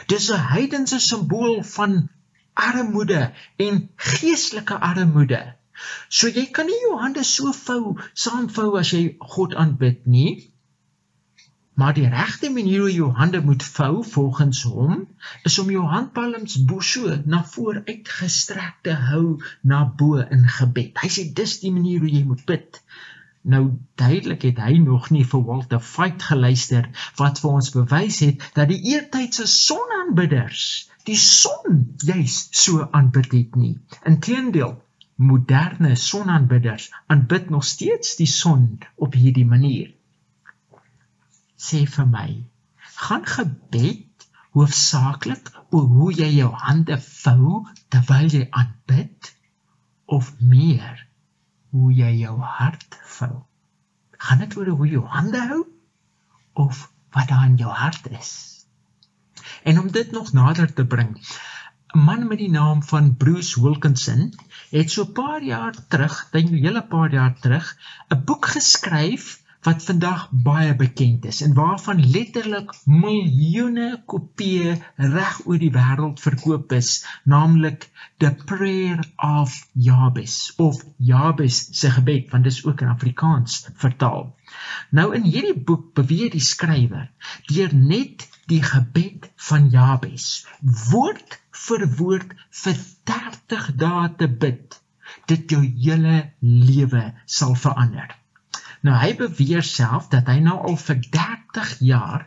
dis 0.08 0.30
'n 0.30 0.46
heidense 0.54 1.00
simbool 1.00 1.62
van 1.62 2.08
armoede 2.54 3.32
en 3.56 3.88
geestelike 3.96 4.78
armoede. 4.78 5.54
So 6.08 6.28
jy 6.28 6.46
kan 6.56 6.66
nie 6.66 6.80
jou 6.82 6.99
hande 7.00 7.25
so 7.25 7.52
vou 7.52 7.99
saamvou 8.14 8.78
as 8.78 8.90
jy 8.90 9.16
God 9.18 9.54
aanbid 9.54 10.06
nie. 10.06 10.51
Maar 11.75 11.95
die 11.95 12.09
regte 12.09 12.50
manier 12.50 12.81
hoe 12.81 12.93
jou 12.93 13.12
hande 13.17 13.41
moet 13.41 13.62
vou 13.64 14.05
volgens 14.05 14.62
hom 14.62 15.07
is 15.43 15.59
om 15.59 15.71
jou 15.71 15.85
handpalms 15.88 16.59
bo 16.69 16.81
so 16.81 17.17
na 17.25 17.45
voor 17.45 17.81
uitgestrek 17.85 18.83
te 18.83 18.93
hou 19.09 19.41
na 19.61 19.85
bo 19.97 20.21
in 20.21 20.45
gebed. 20.59 21.00
Hy 21.00 21.09
sê 21.09 21.25
dis 21.33 21.55
die 21.62 21.73
manier 21.73 22.05
hoe 22.05 22.12
jy 22.12 22.25
moet 22.29 22.45
bid. 22.45 22.83
Nou 23.43 23.62
duidelik 23.95 24.45
het 24.50 24.61
hy 24.62 24.76
nog 24.83 25.09
nie 25.11 25.25
vir 25.26 25.45
Walter 25.49 25.81
White 25.95 26.29
geluister 26.29 26.91
wat 27.19 27.41
vir 27.43 27.57
ons 27.61 27.73
bewys 27.75 28.21
het 28.26 28.45
dat 28.59 28.69
die 28.71 28.83
eertydse 28.93 29.49
sonaanbidders 29.50 30.67
die 31.09 31.19
son 31.19 31.81
juis 32.05 32.37
so 32.64 32.85
aanbid 32.93 33.33
het 33.33 33.57
nie. 33.59 33.75
Inteendeel, 34.07 34.76
moderne 35.17 35.97
sonaanbidders 35.97 36.93
aanbid 37.07 37.50
nog 37.50 37.64
steeds 37.64 38.14
die 38.21 38.31
son 38.31 38.79
op 38.95 39.19
hierdie 39.19 39.49
manier. 39.57 39.91
Sê 41.62 41.85
vir 41.95 42.07
my, 42.11 42.31
gaan 43.02 43.25
gebed 43.35 44.26
hoofsaaklik 44.57 45.50
oor 45.71 45.87
hoe 45.97 46.11
jy 46.12 46.31
jou 46.37 46.50
hande 46.64 46.97
vou 47.04 47.62
terwyl 47.95 48.28
jy 48.35 48.42
aanbid 48.50 49.31
of 50.16 50.33
meer 50.40 51.07
hoe 51.73 51.92
jy 51.97 52.11
jou 52.21 52.35
hart 52.57 52.99
vou? 53.16 53.37
Gaan 54.19 54.42
dit 54.45 54.57
oor 54.59 54.73
hoe 54.75 54.88
jy 54.88 54.97
jou 54.99 55.07
hande 55.14 55.45
hou 55.52 55.62
of 56.66 56.83
wat 57.16 57.31
daar 57.31 57.47
in 57.49 57.57
jou 57.61 57.71
hart 57.73 58.11
is? 58.11 58.33
En 59.64 59.78
om 59.78 59.90
dit 59.95 60.12
nog 60.12 60.33
nader 60.33 60.73
te 60.75 60.85
bring, 60.85 61.14
'n 61.95 62.04
man 62.09 62.26
met 62.28 62.38
die 62.38 62.50
naam 62.50 62.83
van 62.83 63.16
Bruce 63.16 63.61
Wilkinson 63.62 64.33
het 64.71 64.90
so 64.90 65.04
'n 65.04 65.12
paar 65.12 65.42
jaar 65.42 65.75
terug, 65.88 66.28
dink 66.33 66.50
'n 66.50 66.64
hele 66.66 66.83
paar 66.83 67.12
jaar 67.12 67.35
terug, 67.40 67.76
'n 68.11 68.25
boek 68.25 68.47
geskryf 68.47 69.41
wat 69.62 69.85
vandag 69.87 70.23
baie 70.45 70.75
bekend 70.75 71.25
is 71.31 71.40
en 71.47 71.54
waarvan 71.54 72.00
letterlik 72.14 72.73
miljoene 72.85 74.02
kopieë 74.11 74.75
reg 75.14 75.37
oor 75.47 75.61
die 75.62 75.71
wêreld 75.75 76.23
verkoop 76.23 76.73
is, 76.75 76.90
naamlik 77.25 77.87
The 78.19 78.33
Prayer 78.47 78.99
of 79.16 79.54
Jabez 79.87 80.35
of 80.57 80.83
Jabez 80.99 81.61
se 81.78 81.90
gebed, 81.95 82.31
want 82.31 82.45
dit 82.45 82.52
is 82.52 82.64
ook 82.66 82.83
in 82.83 82.90
Afrikaans 82.90 83.69
vertaal. 83.85 84.33
Nou 84.90 85.12
in 85.14 85.23
hierdie 85.23 85.59
boek 85.71 85.92
beweer 85.95 86.33
die 86.35 86.42
skrywer 86.42 87.07
deur 87.47 87.75
net 87.75 88.26
die 88.50 88.62
gebed 88.66 89.31
van 89.49 89.69
Jabez 89.71 90.26
woord 90.90 91.38
vir 91.66 91.87
woord 92.00 92.35
vir 92.64 92.83
30 93.12 93.71
dae 93.78 94.11
te 94.19 94.28
bid, 94.47 94.81
dit 95.31 95.54
jou 95.54 95.62
hele 95.62 96.19
lewe 96.40 97.04
sal 97.38 97.54
verander. 97.54 98.11
Nou 98.87 98.95
hy 98.99 99.12
beweer 99.19 99.62
self 99.67 100.09
dat 100.11 100.27
hy 100.31 100.41
nou 100.43 100.57
al 100.69 100.79
vir 100.85 101.03
30 101.17 101.75
jaar 101.87 102.27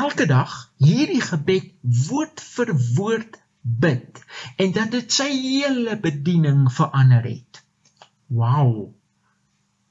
elke 0.00 0.26
dag 0.28 0.56
hierdie 0.82 1.22
gebed 1.24 1.70
woord 2.08 2.42
vir 2.56 2.74
woord 2.98 3.38
bid 3.86 4.20
en 4.62 4.74
dat 4.76 4.92
dit 4.92 5.16
sy 5.20 5.30
hele 5.30 5.96
bediening 6.00 6.66
verander 6.72 7.24
het. 7.24 7.62
Wow. 8.28 8.92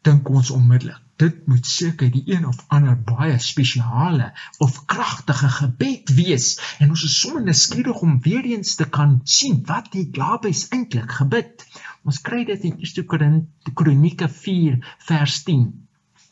Dink 0.06 0.30
ons 0.30 0.54
onmiddellik 0.54 1.02
dit 1.22 1.48
moet 1.48 1.68
seker 1.68 2.10
die 2.12 2.24
een 2.28 2.46
of 2.48 2.58
ander 2.76 2.96
baie 3.08 3.38
spesiale 3.40 4.32
of 4.66 4.82
kragtige 4.86 5.50
gebed 5.58 6.12
wees 6.18 6.48
en 6.84 6.92
ons 6.96 7.06
is 7.08 7.20
sommer 7.22 7.46
nuuskierig 7.46 8.02
om 8.04 8.18
weer 8.26 8.44
eens 8.52 8.76
te 8.76 8.88
kan 8.98 9.20
sien 9.24 9.62
wat 9.70 9.92
die 9.96 10.10
Jabes 10.12 10.68
eintlik 10.76 11.16
gebid. 11.22 11.64
Ons 12.04 12.20
kry 12.26 12.44
dit 12.46 12.68
in 12.68 12.78
1 12.84 13.08
Korinte 13.08 13.74
Kronieke 13.74 14.28
4 14.30 14.82
vers 15.08 15.42
10. 15.48 15.85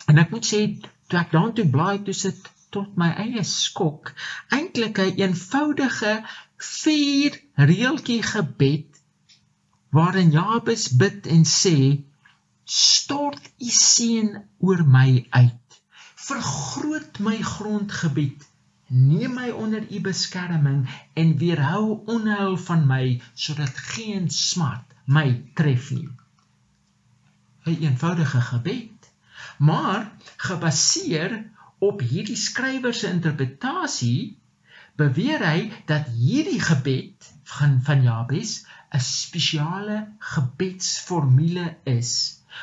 En 0.10 0.18
ek 0.24 0.32
moet 0.34 0.46
sê 0.52 0.62
toe 1.08 1.20
ek 1.20 1.32
daartoe 1.36 1.68
blaai 1.76 2.04
toe 2.06 2.16
sit 2.24 2.40
tot 2.74 2.96
my 3.02 3.10
eie 3.26 3.44
skok, 3.44 4.14
eintlik 4.58 4.98
'n 5.00 5.16
eenvoudige 5.24 6.14
4 6.58 7.40
reeltjie 7.72 8.24
gebed 8.34 8.90
waarin 9.94 10.32
Jabes 10.32 10.88
bid 11.02 11.28
en 11.36 11.44
sê 11.46 11.78
stort 12.64 13.44
u 13.68 13.70
seën 13.70 14.30
oor 14.66 14.82
my 14.96 15.28
uit. 15.30 15.78
Vergroot 16.28 17.20
my 17.20 17.38
grondgebied. 17.54 18.40
Neem 18.88 19.34
my 19.34 19.50
onder 19.50 19.84
u 19.92 20.00
beskerming 20.02 20.90
en 21.14 21.38
weerhou 21.38 22.02
onheil 22.16 22.58
van 22.58 22.88
my 22.88 23.22
sodat 23.34 23.78
geen 23.94 24.30
smart 24.30 24.98
my 25.06 25.28
tref 25.54 25.92
nie. 25.92 26.10
'n 27.66 27.78
Eenvoudige 27.88 28.42
gebed, 28.42 28.93
maar 29.70 30.12
gebaseer 30.48 31.36
op 31.90 32.04
hierdie 32.12 32.40
skrywer 32.40 32.96
se 33.00 33.12
interpretasie 33.12 34.38
beweer 35.00 35.44
hy 35.48 35.60
dat 35.90 36.10
hierdie 36.20 36.62
gebed 36.62 37.32
van 37.56 37.80
van 37.90 38.04
Jabes 38.08 38.56
'n 38.94 39.04
spesiale 39.10 40.00
gebedsformule 40.34 41.68
is 41.98 42.14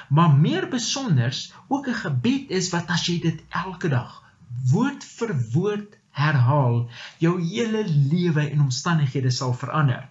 maar 0.08 0.34
meer 0.46 0.68
besonders 0.68 1.52
ook 1.68 1.88
'n 1.88 2.00
gebed 2.04 2.50
is 2.60 2.70
wat 2.74 2.92
as 2.96 3.06
jy 3.06 3.20
dit 3.28 3.42
elke 3.64 3.88
dag 3.88 4.20
woord 4.70 5.04
vir 5.04 5.34
woord 5.52 6.00
herhaal, 6.10 6.88
jou 7.18 7.34
hele 7.42 7.84
lewe 7.86 8.48
en 8.50 8.60
omstandighede 8.66 9.30
sal 9.30 9.54
verander. 9.54 10.08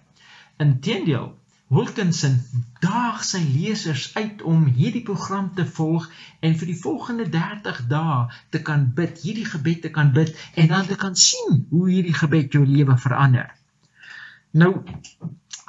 Inteendeel, 0.58 1.34
Wilkinson 1.70 2.40
daag 2.82 3.20
sy 3.22 3.40
lesers 3.46 4.08
uit 4.16 4.42
om 4.42 4.64
hierdie 4.74 5.04
program 5.06 5.52
te 5.54 5.66
volg 5.78 6.08
en 6.42 6.56
vir 6.58 6.72
die 6.72 6.78
volgende 6.82 7.28
30 7.30 7.84
dae 7.92 8.24
te 8.50 8.62
kan 8.66 8.88
bid, 8.98 9.22
hierdie 9.22 9.46
gebed 9.46 9.84
te 9.86 9.92
kan 9.94 10.10
bid 10.16 10.34
en 10.58 10.72
dan 10.72 10.90
te 10.90 10.98
kan 11.04 11.14
sien 11.16 11.60
hoe 11.70 11.86
hierdie 11.92 12.16
gebed 12.18 12.58
jou 12.58 12.64
lewe 12.66 12.98
verander. 12.98 13.54
Nou, 14.58 14.72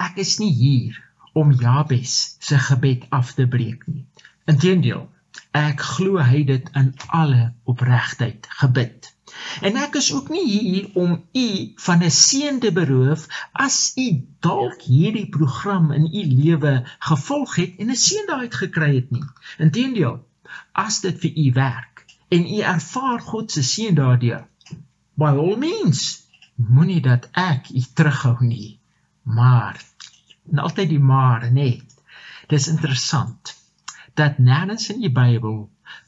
ek 0.00 0.16
is 0.24 0.38
nie 0.40 0.52
hier 0.56 0.96
om 1.36 1.52
Jabes 1.52 2.16
se 2.40 2.56
gebed 2.70 3.04
af 3.12 3.34
te 3.36 3.44
breek 3.44 3.84
nie. 3.92 4.06
Inteendeel, 4.48 5.04
ek 5.52 5.84
glo 5.84 6.24
hy 6.24 6.46
dit 6.48 6.72
in 6.80 6.94
alle 7.12 7.50
opregtheid 7.68 8.48
gebid. 8.62 9.12
En 9.60 9.76
ek 9.76 9.98
is 10.00 10.12
ook 10.12 10.28
nie 10.28 10.46
hier 10.48 10.88
om 10.94 11.12
u 11.32 11.48
van 11.86 12.02
'n 12.04 12.10
seën 12.10 12.60
te 12.60 12.72
beroof 12.72 13.26
as 13.52 13.92
u 13.96 14.08
dalk 14.40 14.82
hierdie 14.82 15.28
program 15.28 15.92
in 15.92 16.06
u 16.06 16.22
lewe 16.42 16.74
gevolg 16.98 17.54
het 17.56 17.76
en 17.78 17.90
'n 17.90 18.02
seën 18.06 18.26
daaruit 18.26 18.54
gekry 18.54 18.94
het 18.94 19.10
nie. 19.10 19.24
Inteendeel, 19.58 20.26
as 20.72 21.00
dit 21.00 21.20
vir 21.20 21.32
u 21.44 21.52
werk 21.52 22.04
en 22.28 22.46
u 22.46 22.58
ervaar 22.58 23.20
God 23.20 23.52
se 23.52 23.62
seën 23.62 23.94
daardeur, 23.94 24.46
by 25.14 25.32
all 25.44 25.56
means, 25.56 26.26
moenie 26.56 27.00
dat 27.00 27.28
ek 27.32 27.70
u 27.70 27.82
terughou 27.94 28.36
nie. 28.44 28.78
Maar 29.22 29.80
en 30.50 30.58
altyd 30.58 30.88
die 30.88 31.00
maar 31.00 31.50
nê. 31.52 31.70
Dis 32.50 32.68
interessant 32.68 33.54
dat 34.18 34.38
nêrens 34.38 34.88
in 34.92 35.00
die 35.04 35.12
Bybel 35.12 35.58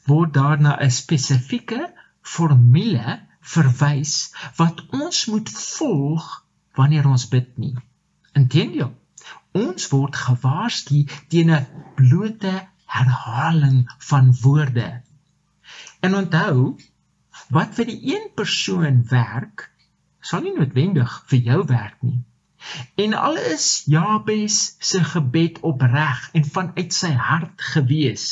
word 0.09 0.33
daar 0.33 0.59
na 0.61 0.73
'n 0.79 0.91
spesifieke 0.91 1.81
formule 2.23 3.19
verwys 3.53 4.33
wat 4.57 4.81
ons 4.95 5.25
moet 5.31 5.49
volg 5.49 6.27
wanneer 6.79 7.07
ons 7.07 7.27
bid 7.29 7.49
nie. 7.61 7.75
Inteendeel, 8.39 8.93
ons 9.53 9.89
word 9.91 10.15
gewaarsku 10.17 11.03
teen 11.29 11.51
'n 11.51 11.67
blote 11.99 12.53
herhaling 12.95 13.83
van 14.09 14.33
woorde. 14.41 14.89
En 16.01 16.15
onthou, 16.15 16.77
wat 17.49 17.75
vir 17.75 17.85
die 17.85 17.99
een 18.13 18.29
persoon 18.35 19.03
werk, 19.09 19.69
sal 20.21 20.41
nie 20.41 20.55
noodwendig 20.55 21.23
vir 21.29 21.39
jou 21.49 21.59
werk 21.67 22.01
nie. 22.01 22.21
En 22.95 23.13
al 23.13 23.37
is 23.53 23.83
Jabes 23.85 24.75
se 24.79 25.03
gebed 25.03 25.59
opreg 25.59 26.29
en 26.33 26.45
vanuit 26.45 26.93
sy 26.93 27.11
hart 27.11 27.61
gewees, 27.73 28.27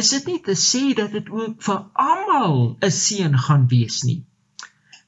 is 0.00 0.10
dit 0.14 0.26
nie 0.30 0.40
te 0.46 0.54
sê 0.62 0.82
dat 0.98 1.12
dit 1.16 1.28
ook 1.40 1.62
vir 1.68 1.78
almal 2.06 2.58
'n 2.88 2.94
seën 2.98 3.38
gaan 3.46 3.66
wees 3.74 4.02
nie. 4.08 4.22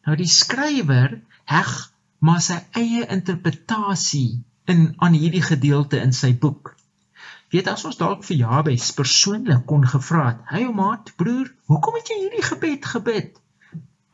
Nou 0.07 0.17
die 0.17 0.31
skrywer 0.35 1.21
heg 1.55 1.73
maar 2.19 2.41
sy 2.41 2.59
eie 2.83 3.07
interpretasie 3.17 4.43
in 4.67 4.95
aan 4.99 5.17
hierdie 5.23 5.43
gedeelte 5.43 6.01
in 6.07 6.13
sy 6.13 6.33
boek. 6.45 6.75
Weet 7.51 7.69
as 7.69 7.85
ons 7.85 7.99
dalk 7.99 8.25
vir 8.25 8.37
Jabes 8.37 8.91
persoonlik 8.95 9.67
kon 9.67 9.87
gevra 9.87 10.27
het, 10.29 10.41
"Hey 10.51 10.67
ou 10.67 10.75
maat, 10.75 11.13
broer, 11.17 11.55
hoekom 11.67 11.95
het 11.95 12.09
jy 12.09 12.19
hierdie 12.25 12.49
gebed 12.53 12.85
gebid?" 12.95 13.41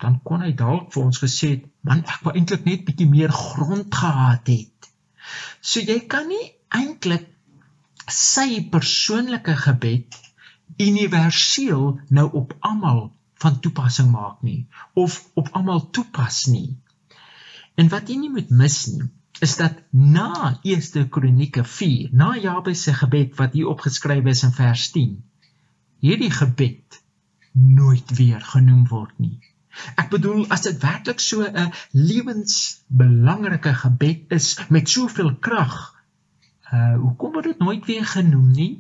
dan 0.03 0.21
kon 0.25 0.45
hy 0.45 0.53
dalk 0.53 0.93
vir 0.93 1.05
ons 1.09 1.21
gesê 1.23 1.51
het, 1.55 1.65
man, 1.89 2.03
ek 2.05 2.25
wou 2.27 2.35
eintlik 2.37 2.67
net 2.69 2.85
bietjie 2.89 3.09
meer 3.09 3.33
grond 3.33 3.95
gehad 3.95 4.51
het. 4.53 4.91
So 5.61 5.81
jy 5.81 6.03
kan 6.11 6.29
nie 6.29 6.53
eintlik 6.69 7.27
sy 8.13 8.61
persoonlike 8.71 9.57
gebed 9.65 10.19
universeel 10.77 12.01
nou 12.09 12.27
op 12.33 12.57
almal 12.61 13.13
van 13.43 13.61
toepassing 13.61 14.11
maak 14.11 14.43
nie 14.43 14.67
of 14.95 15.31
op 15.35 15.49
almal 15.53 15.91
toepas 15.91 16.45
nie. 16.53 16.77
En 17.77 17.89
wat 17.93 18.09
jy 18.09 18.17
nie 18.21 18.33
moet 18.33 18.51
mis 18.51 18.79
nie, 18.89 19.09
is 19.45 19.57
dat 19.61 19.83
na 19.91 20.59
1 20.63 21.09
Kronieke 21.13 21.65
4, 21.65 22.09
na 22.13 22.37
Jabes 22.41 22.83
se 22.83 22.95
gebed 22.97 23.35
wat 23.37 23.53
hier 23.53 23.69
opgeskryf 23.69 24.25
is 24.33 24.43
in 24.49 24.55
vers 24.57 24.87
10, 24.95 25.19
hierdie 26.01 26.33
gebed 26.33 27.03
nooit 27.53 28.17
weer 28.17 28.41
genoem 28.41 28.87
word 28.89 29.13
nie. 29.21 29.37
Ek 30.01 30.09
bedoel 30.13 30.47
as 30.53 30.65
dit 30.65 30.79
werklik 30.81 31.21
so 31.21 31.45
'n 31.45 31.73
lewensbelangrike 31.93 33.75
gebed 33.83 34.33
is 34.33 34.57
met 34.73 34.89
soveel 34.89 35.35
krag, 35.37 35.77
uh 36.73 36.97
hoekom 36.97 37.33
word 37.33 37.53
dit 37.53 37.59
nooit 37.61 37.85
weer 37.87 38.07
genoem 38.07 38.51
nie? 38.57 38.73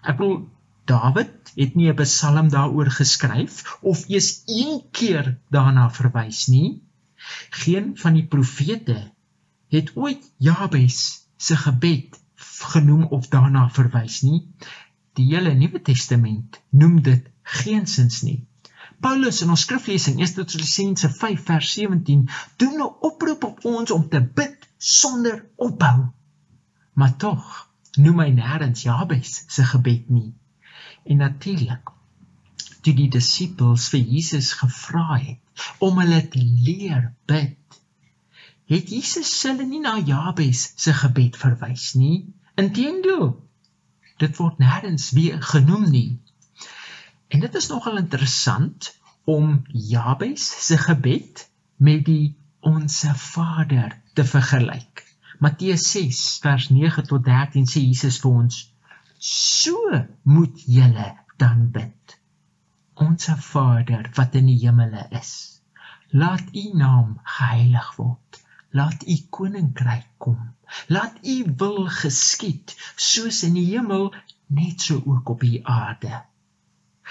Ek 0.00 0.16
bedoel 0.16 0.48
Dawid 0.84 1.52
het 1.54 1.74
nie 1.74 1.88
'n 1.90 1.96
psalm 2.02 2.48
daaroor 2.48 2.90
geskryf 2.90 3.78
of 3.80 4.08
eers 4.08 4.42
een 4.46 4.82
keer 4.90 5.38
daarna 5.48 5.90
verwys 5.90 6.46
nie. 6.46 6.82
Geen 7.50 7.96
van 7.96 8.14
die 8.14 8.26
profete 8.26 9.12
het 9.68 9.96
ooit 9.96 10.32
Jabes 10.36 11.26
se 11.36 11.56
gebed 11.56 12.20
genoem 12.74 13.04
of 13.04 13.28
daarna 13.28 13.68
verwys 13.70 14.20
nie. 14.22 14.48
Die 15.12 15.26
hele 15.34 15.54
Nuwe 15.54 15.82
Testament 15.82 16.60
noem 16.70 17.02
dit 17.02 17.30
geensins 17.42 18.22
nie. 18.22 18.46
Paulus 19.00 19.40
in 19.42 19.50
ons 19.50 19.62
skriflesing 19.64 20.18
1 20.20 20.34
Tessalonisense 20.36 21.08
5 21.08 21.44
vers 21.44 21.72
17 21.72 22.28
doen 22.56 22.76
'n 22.80 22.90
oproep 23.08 23.44
op 23.44 23.64
ons 23.64 23.90
om 23.90 24.08
te 24.08 24.20
bid 24.20 24.68
sonder 24.76 25.46
ophou. 25.56 26.10
Maar 26.92 27.16
tog 27.16 27.68
noem 27.96 28.20
hy 28.20 28.30
nêrens 28.30 28.82
Jabes 28.82 29.44
se 29.48 29.64
gebed 29.64 30.10
nie. 30.10 30.34
En 31.10 31.18
natuurlik 31.18 31.90
toe 32.86 32.94
die 32.96 33.08
disippels 33.12 33.88
vir 33.92 34.04
Jesus 34.14 34.52
gevra 34.60 35.18
het 35.18 35.64
om 35.84 35.98
hulle 36.00 36.20
te 36.32 36.40
leer 36.40 37.10
bid, 37.28 37.80
het 38.70 38.92
Jesus 38.94 39.32
hulle 39.42 39.66
nie 39.66 39.82
na 39.82 39.96
Jabes 39.98 40.62
se 40.78 40.94
gebed 40.94 41.36
verwys 41.40 41.90
nie. 41.98 42.20
Inteendeel, 42.60 43.32
dit 44.22 44.38
word 44.38 44.62
nêrens 44.62 45.10
weer 45.16 45.42
genoem 45.42 45.88
nie. 45.90 46.10
En 47.34 47.42
dit 47.42 47.58
is 47.58 47.68
nogal 47.74 47.98
interessant 48.04 48.92
om 49.24 49.64
Jabes 49.90 50.46
se 50.66 50.78
gebed 50.78 51.46
met 51.76 52.04
die 52.06 52.36
onsse 52.60 53.12
Vader 53.14 53.98
te 54.14 54.24
vergelyk. 54.24 55.04
Matteus 55.42 55.90
6 55.90 56.22
vers 56.44 56.70
9 56.70 57.06
tot 57.10 57.24
13 57.26 57.66
sê 57.66 57.82
Jesus 57.82 58.22
vir 58.22 58.44
ons: 58.44 58.62
"So 59.28 60.06
moet 60.22 60.62
julle 60.64 61.16
dan 61.36 61.70
bid. 61.70 62.18
Onse 62.94 63.36
Vader 63.36 64.10
wat 64.14 64.34
in 64.34 64.46
die 64.46 64.58
hemele 64.62 65.06
is, 65.10 65.60
laat 66.08 66.54
U 66.56 66.62
naam 66.72 67.20
geheilig 67.24 67.90
word. 67.96 68.40
Laat 68.70 69.04
U 69.04 69.16
koninkryk 69.30 70.08
kom. 70.16 70.54
Laat 70.86 71.18
U 71.22 71.36
wil 71.56 71.86
geskied, 72.00 72.74
soos 72.96 73.42
in 73.42 73.60
die 73.60 73.66
hemel, 73.74 74.14
net 74.46 74.80
so 74.80 75.02
ook 75.04 75.28
op 75.28 75.40
die 75.40 75.66
aarde." 75.66 76.22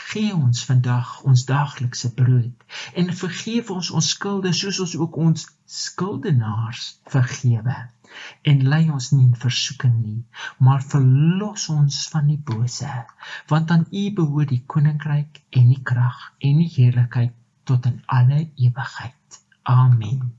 Gee 0.09 0.33
ons 0.33 0.65
vandag 0.65 1.21
ons 1.29 1.45
daaglikse 1.45 2.13
brood 2.13 2.65
en 2.93 3.13
vergeef 3.21 3.69
ons 3.69 3.89
ons 3.91 4.09
skulde 4.15 4.53
soos 4.53 4.79
ons 4.79 4.95
ook 4.95 5.17
ons 5.27 5.47
skuldenaars 5.65 6.85
vergewe. 7.15 7.77
En 8.41 8.63
lei 8.71 8.89
ons 8.91 9.11
nie 9.11 9.25
in 9.25 9.35
versoeking 9.35 9.95
nie, 10.01 10.23
maar 10.57 10.83
verlos 10.93 11.67
ons 11.73 11.99
van 12.13 12.27
die 12.31 12.39
bose, 12.51 12.89
want 13.51 13.71
aan 13.71 13.85
U 13.91 14.03
behoort 14.17 14.51
die 14.53 14.63
koninkryk 14.73 15.41
en 15.49 15.69
die 15.73 15.81
krag 15.91 16.19
en 16.39 16.61
die 16.63 16.71
heerlikheid 16.75 17.35
tot 17.69 17.85
in 17.85 18.01
alle 18.05 18.41
ewigheid. 18.55 19.41
Amen. 19.63 20.33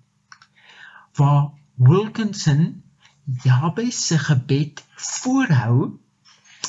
Waar 1.17 1.51
Wilkinson 1.75 2.83
Jabes 3.45 4.07
se 4.07 4.19
gebed 4.19 4.85
voorhou 4.97 6.01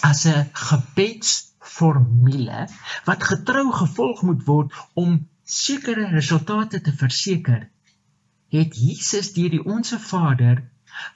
as 0.02 0.26
'n 0.26 0.50
gebeds 0.54 1.32
formule 1.60 2.68
wat 3.06 3.24
getrou 3.24 3.72
gevolg 3.72 4.22
moet 4.22 4.44
word 4.46 4.74
om 4.94 5.28
sekere 5.44 6.08
resultate 6.14 6.82
te 6.82 6.94
verseker, 6.94 7.70
het 8.52 8.76
Jesus 8.78 9.34
deur 9.34 9.50
die 9.50 9.64
Onse 9.64 10.00
Vader 10.00 10.64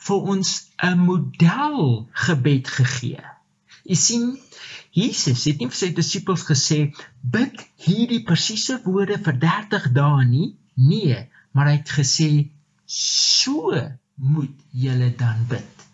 vir 0.07 0.29
ons 0.33 0.51
'n 0.83 0.97
model 0.99 2.09
gebed 2.25 2.67
gegee. 2.67 3.23
U 3.85 3.95
sien, 3.95 4.37
Jesus 4.95 5.43
het 5.45 5.59
nie 5.59 5.67
vir 5.69 5.77
sy 5.77 5.91
disippels 5.93 6.45
gesê 6.47 6.79
bid 7.21 7.59
hierdie 7.85 8.23
presiese 8.23 8.79
woorde 8.85 9.17
vir 9.27 9.39
30 9.43 9.91
dae 9.97 10.25
nie. 10.25 10.49
Nee, 10.75 11.19
maar 11.51 11.69
hy 11.71 11.77
het 11.77 11.91
gesê 11.99 12.29
so 12.85 13.75
moet 14.15 14.55
julle 14.71 15.11
dan 15.19 15.45
bid. 15.49 15.85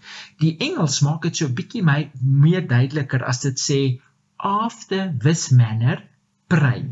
Die 0.42 0.56
Engels 0.68 1.02
maak 1.06 1.26
dit 1.26 1.38
so 1.38 1.50
bietjie 1.50 1.84
meer 1.86 2.68
duideliker 2.68 3.26
as 3.26 3.42
dit 3.46 3.60
sê 3.60 3.82
after 4.38 5.12
this 5.26 5.50
manner 5.50 6.02
pray. 6.50 6.86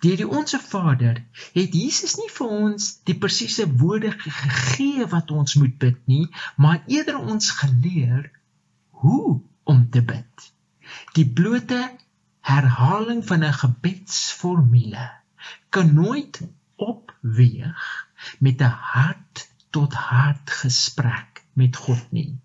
Deur 0.00 0.16
die 0.16 0.28
onsse 0.28 0.58
Vader 0.58 1.18
het 1.52 1.74
Jesus 1.76 2.16
nie 2.16 2.30
vir 2.32 2.52
ons 2.56 2.86
die 3.08 3.16
presiese 3.20 3.66
woorde 3.82 4.12
gegee 4.16 5.06
wat 5.12 5.30
ons 5.30 5.58
moet 5.60 5.76
bid 5.82 5.98
nie, 6.08 6.26
maar 6.56 6.80
eerder 6.86 7.18
ons 7.20 7.50
geleer 7.58 8.30
hoe 9.02 9.40
om 9.64 9.82
te 9.90 10.02
bid. 10.02 10.46
Die 11.18 11.26
blote 11.40 11.80
herhaling 12.50 13.20
van 13.26 13.44
'n 13.44 13.58
gebedsformule 13.62 15.10
kan 15.68 15.94
nooit 15.94 16.40
opweeg 16.76 17.84
met 18.38 18.60
'n 18.60 18.76
hart 18.94 19.48
tot 19.70 19.94
hart 19.94 20.50
gesprek 20.50 21.44
met 21.52 21.76
God 21.76 22.12
nie. 22.12 22.40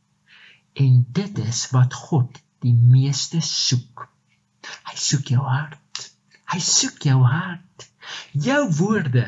En 0.74 1.06
dit 1.12 1.38
is 1.38 1.70
wat 1.72 1.94
God 1.94 2.42
die 2.60 2.74
meeste 2.74 3.42
soek. 3.42 4.10
Hy 4.84 4.96
soek 4.96 5.28
jou 5.36 5.44
hart. 5.44 5.85
Hy 6.52 6.60
soek 6.62 7.08
jou 7.10 7.20
hart. 7.26 7.90
Jou 8.48 8.62
woorde 8.80 9.26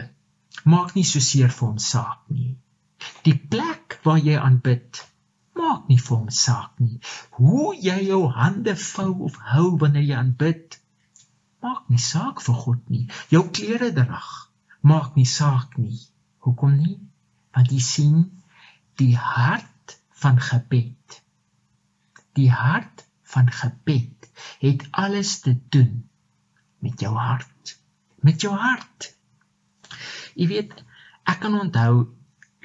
maak 0.64 0.96
nie 0.96 1.06
so 1.08 1.24
seer 1.24 1.52
vir 1.54 1.68
hom 1.68 1.80
saak 1.82 2.24
nie. 2.34 2.56
Die 3.26 3.36
plek 3.54 4.00
waar 4.06 4.20
jy 4.24 4.38
aanbid 4.40 5.02
maak 5.58 5.88
nie 5.90 6.00
vir 6.02 6.18
hom 6.18 6.30
saak 6.40 6.80
nie. 6.84 7.00
Hoe 7.40 7.74
jy 7.88 7.98
jou 8.10 8.22
hande 8.40 8.76
vou 8.82 9.12
of 9.30 9.38
hou 9.52 9.70
wanneer 9.82 10.06
jy 10.10 10.18
aanbid 10.20 10.78
maak 11.66 11.88
nie 11.94 12.02
saak 12.02 12.44
vir 12.46 12.60
God 12.66 12.94
nie. 12.94 13.06
Jou 13.34 13.44
klere 13.60 13.90
drag 13.96 14.30
maak 14.92 15.16
nie 15.20 15.30
saak 15.30 15.78
nie. 15.82 15.98
Hoekom 16.46 16.78
nie? 16.78 17.00
Want 17.56 17.74
jy 17.74 17.82
sien 17.84 18.20
die 19.02 19.16
hart 19.18 19.98
van 20.22 20.38
gebed. 20.50 21.22
Die 22.38 22.52
hart 22.54 23.06
van 23.34 23.50
gebed 23.62 24.30
het 24.62 24.86
alles 24.92 25.40
te 25.46 25.56
doen 25.74 26.06
met 26.86 27.00
jou 27.02 27.14
hart. 27.16 27.78
Met 28.26 28.42
jou 28.42 28.54
hart. 28.56 29.14
Jy 30.38 30.48
weet 30.52 30.74
ek 31.28 31.42
kan 31.44 31.58
onthou 31.60 32.08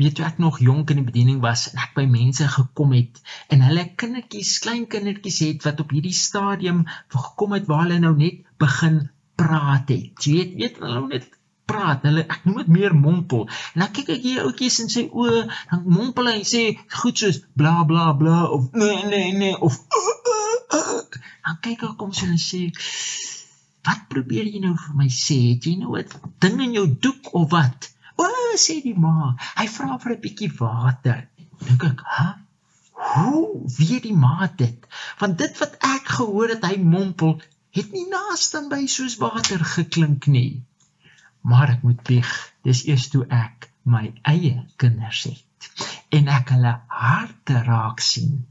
weet 0.01 0.19
jy 0.19 0.27
ek 0.27 0.39
nog 0.43 0.61
jonk 0.65 0.91
in 0.91 1.03
die 1.03 1.09
bediening 1.09 1.41
was 1.45 1.67
en 1.71 1.81
ek 1.85 1.93
by 1.97 2.05
mense 2.11 2.47
gekom 2.55 2.95
het 2.97 3.21
en 3.53 3.65
hulle 3.67 3.85
kindertjies 4.01 4.55
klein 4.65 4.87
kindertjies 4.91 5.41
het 5.45 5.67
wat 5.69 5.83
op 5.85 5.93
hierdie 5.95 6.17
stadium 6.17 6.85
gekom 7.13 7.55
het 7.57 7.69
waar 7.69 7.85
hulle 7.85 8.01
nou 8.03 8.15
net 8.17 8.41
begin 8.63 9.03
praat 9.39 9.93
het. 9.93 10.25
Jy 10.25 10.33
weet 10.39 10.57
weet 10.61 10.81
hulle 10.81 10.95
nou 10.97 11.09
net 11.13 11.29
praat. 11.69 12.05
Hulle 12.07 12.25
ek 12.27 12.47
noem 12.47 12.63
dit 12.63 12.73
meer 12.77 12.97
mompel. 12.97 13.47
En 13.75 13.85
dan 13.85 13.93
kyk 13.97 14.15
ek 14.17 14.25
hier 14.27 14.47
ouetjies 14.47 14.81
in 14.85 14.91
sy 14.93 15.05
oë 15.09 15.45
dan 15.71 15.85
mompel 15.87 16.31
hy 16.33 16.41
sê 16.49 16.63
goed 17.01 17.23
soos 17.25 17.43
bla 17.59 17.83
bla 17.89 18.11
bla 18.19 18.43
of 18.57 18.71
nee 18.77 19.05
nee 19.13 19.33
nee 19.37 19.57
of 19.69 19.79
uh, 20.73 21.05
dan 21.45 21.61
kyk 21.65 21.87
ek 21.91 21.97
kom 22.01 22.13
sy 22.17 22.29
en 22.33 22.41
sê 22.41 22.65
wat 23.87 24.07
probeer 24.13 24.47
jy 24.47 24.61
nou 24.63 24.75
vir 24.77 24.95
my 25.01 25.09
sê? 25.09 25.39
Het 25.55 25.67
jy 25.71 25.75
nou 25.81 25.99
'n 25.99 26.07
ding 26.39 26.61
in 26.61 26.73
jou 26.79 26.87
doek 27.07 27.35
of 27.35 27.51
wat? 27.51 27.91
O 28.17 28.27
sê 28.57 28.83
die 28.83 28.99
ma 28.99 29.37
hy 29.59 29.67
vra 29.77 29.99
vir 29.99 30.13
'n 30.17 30.23
bietjie 30.25 30.53
water. 30.59 31.29
Dink 31.67 31.85
ek 31.85 32.01
ha 32.17 32.29
hoe 33.13 33.67
weet 33.79 34.03
die 34.03 34.15
ma 34.15 34.47
dit? 34.57 34.87
Want 35.19 35.39
dit 35.39 35.59
wat 35.59 35.75
ek 35.97 36.15
gehoor 36.19 36.55
het 36.55 36.65
hy 36.65 36.77
mompel 36.79 37.41
het 37.77 37.93
nie 37.93 38.07
naaste 38.09 38.63
by 38.71 38.87
soos 38.87 39.17
water 39.21 39.65
geklink 39.75 40.27
nie. 40.27 40.63
Maar 41.41 41.77
ek 41.77 41.83
moet 41.83 42.03
bieg 42.07 42.31
dis 42.67 42.85
eers 42.87 43.09
toe 43.13 43.25
ek 43.29 43.71
my 43.83 44.13
eie 44.23 44.63
kinders 44.79 45.25
het 45.27 45.71
en 46.15 46.29
ek 46.31 46.53
hulle 46.55 46.73
harte 46.87 47.63
raak 47.67 48.03
sien 48.05 48.45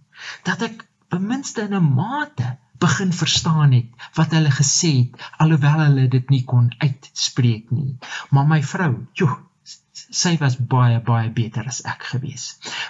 dat 0.48 0.64
ek 0.68 0.84
ten 1.12 1.24
minste 1.28 1.64
in 1.68 1.76
'n 1.78 1.94
mate 1.96 2.58
begin 2.82 3.14
verstaan 3.14 3.74
het 3.76 4.06
wat 4.18 4.34
hulle 4.36 4.52
gesê 4.54 4.92
het 4.98 5.26
alhoewel 5.44 5.84
hulle 5.86 6.08
dit 6.16 6.30
nie 6.34 6.42
kon 6.50 6.70
uitspreek 6.82 7.70
nie. 7.70 7.98
Maar 8.34 8.48
my 8.50 8.62
vrou, 8.66 8.94
joh, 9.18 9.36
sy 9.94 10.34
was 10.42 10.58
baie 10.74 10.98
baie 11.06 11.30
beter 11.36 11.68
as 11.70 11.84
ek 11.92 12.08
gewees. 12.14 12.48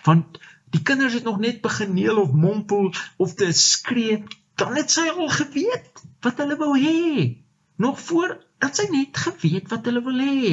Want 0.08 0.39
die 0.71 0.84
kinders 0.88 1.17
het 1.19 1.27
nog 1.27 1.41
net 1.43 1.60
begin 1.65 1.91
neel 1.97 2.21
of 2.23 2.32
mompel 2.32 2.93
of 3.17 3.36
te 3.36 3.51
skree, 3.51 4.21
dan 4.56 4.77
het 4.80 4.93
sy 4.93 5.10
al 5.12 5.27
geweet 5.34 6.04
wat 6.23 6.39
hulle 6.39 6.58
wou 6.62 6.71
hê. 6.80 7.41
Nog 7.82 7.99
voor 7.99 8.38
dat 8.63 8.77
sy 8.77 8.88
net 8.93 9.17
geweet 9.17 9.67
wat 9.73 9.89
hulle 9.89 10.04
wil 10.06 10.23
hê. 10.23 10.47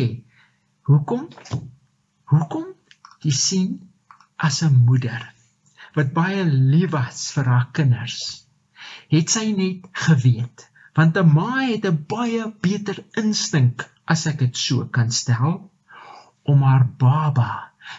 Hoekom? 0.89 1.29
Hoekom? 2.33 2.67
Jy 3.23 3.35
sien 3.35 3.71
as 4.37 4.63
'n 4.63 4.85
moeder 4.89 5.23
wat 5.95 6.13
baie 6.15 6.45
lief 6.45 6.91
was 6.91 7.33
vir 7.35 7.49
haar 7.51 7.71
kinders 7.75 8.48
het 9.15 9.31
sy 9.37 9.47
net 9.61 9.89
geweet 10.07 10.67
want 10.99 11.17
'n 11.17 11.33
ma 11.39 11.53
het 11.61 11.85
'n 11.93 12.05
baie 12.15 12.45
beter 12.69 13.05
instink 13.25 13.87
as 14.05 14.27
ek 14.27 14.39
dit 14.45 14.57
so 14.67 14.85
kan 14.99 15.11
stel 15.21 15.71
om 16.43 16.63
haar 16.63 16.87
baba 17.05 17.53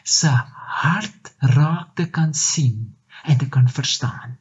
se 0.04 0.34
hart 0.82 1.34
raak 1.40 1.96
te 1.96 2.06
kan 2.18 2.34
sien 2.34 2.96
en 3.24 3.38
te 3.38 3.50
kan 3.50 3.68
verstaan 3.80 4.38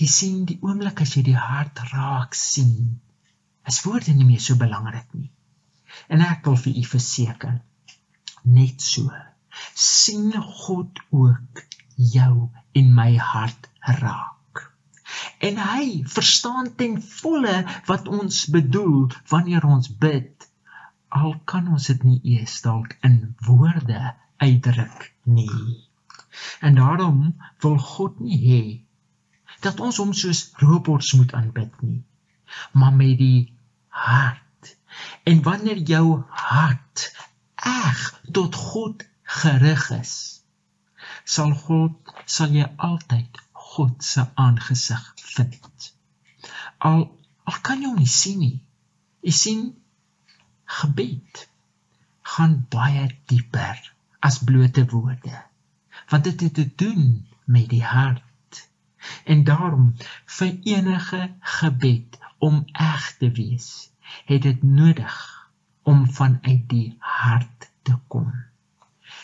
Jy 0.00 0.06
sien 0.08 0.38
die 0.48 0.56
oomblik 0.64 1.02
as 1.04 1.12
jy 1.16 1.22
die 1.26 1.38
hart 1.38 1.80
raak 1.92 2.36
sien, 2.38 3.00
is 3.68 3.80
woorde 3.84 4.14
nie 4.16 4.26
meer 4.26 4.40
so 4.40 4.56
belangrik 4.58 5.10
nie. 5.14 5.28
En 6.08 6.24
ek 6.24 6.48
wil 6.48 6.56
vir 6.62 6.78
u 6.80 6.84
verseker, 6.94 7.58
net 8.56 8.80
so 8.82 9.12
sien 9.76 10.32
God 10.64 11.02
ook 11.12 11.62
jou 12.14 12.48
en 12.80 12.88
my 12.96 13.10
hart 13.20 13.68
raak. 14.00 14.41
En 15.42 15.58
hy 15.58 15.86
verstaan 16.06 16.74
ten 16.78 17.00
volle 17.02 17.54
wat 17.86 18.08
ons 18.08 18.44
bedoel 18.54 19.10
wanneer 19.30 19.64
ons 19.66 19.88
bid. 20.04 20.48
Al 21.08 21.34
kan 21.44 21.68
ons 21.68 21.86
dit 21.90 22.04
nie 22.06 22.20
eers 22.36 22.60
dalk 22.62 22.94
in 23.08 23.34
woorde 23.46 24.14
uitdruk 24.36 25.08
nie. 25.22 25.88
En 26.60 26.78
daarom 26.78 27.18
wil 27.64 27.78
God 27.78 28.20
nie 28.20 28.38
hê 28.44 28.64
dat 29.66 29.80
ons 29.80 29.98
hom 30.02 30.14
soos 30.16 30.44
robots 30.62 31.12
moet 31.18 31.34
aanbid 31.38 31.82
nie, 31.86 32.00
maar 32.72 32.94
met 32.94 33.18
die 33.18 33.52
hart. 33.88 34.72
En 35.28 35.42
wanneer 35.42 35.82
jou 35.90 36.22
hart 36.28 37.04
eg 37.66 38.00
tot 38.38 38.54
God 38.54 39.04
gerig 39.42 39.84
is, 39.98 40.14
sal 41.24 41.54
God 41.66 42.14
sal 42.26 42.54
jy 42.58 42.66
altyd 42.76 43.38
God 43.72 44.04
se 44.04 44.24
aangesig 44.34 45.04
vind. 45.16 45.92
Al 46.78 47.00
al 47.48 47.58
kan 47.66 47.80
jy 47.82 47.88
hom 47.90 48.02
nie 48.02 48.10
sien 48.10 48.38
nie. 48.42 48.58
Jy 49.26 49.32
sien 49.38 49.62
gebed 50.80 51.46
gaan 52.34 52.58
baie 52.74 53.06
dieper 53.30 53.80
as 54.28 54.38
blote 54.48 54.84
woorde. 54.92 55.38
Want 56.10 56.28
dit 56.28 56.44
het 56.46 56.54
te 56.54 56.66
doen 56.84 57.26
met 57.44 57.68
die 57.72 57.84
hart. 57.84 58.60
En 59.24 59.44
daarom 59.44 59.94
vir 60.36 60.52
enige 60.74 61.22
gebed 61.58 62.18
om 62.38 62.62
eg 62.72 63.08
te 63.18 63.30
wees, 63.30 63.90
het 64.30 64.42
dit 64.42 64.62
nodig 64.62 65.16
om 65.82 66.06
vanuit 66.10 66.68
die 66.68 66.96
hart 66.98 67.70
te 67.82 67.96
kom. 68.08 68.30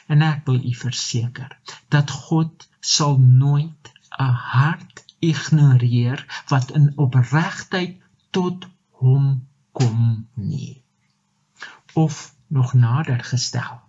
En 0.07 0.23
ek 0.23 0.45
wil 0.49 0.59
u 0.65 0.75
verseker 0.75 1.55
dat 1.95 2.11
God 2.11 2.69
sal 2.81 3.19
nooit 3.19 3.93
'n 4.25 4.35
hart 4.53 5.05
ignoreer 5.19 6.45
wat 6.53 6.71
in 6.79 6.93
opregtheid 7.05 7.97
tot 8.31 8.67
hom 9.01 9.47
kom 9.73 10.29
nie. 10.35 10.83
Of 11.93 12.35
nog 12.47 12.73
nader 12.75 13.25
gestel. 13.25 13.81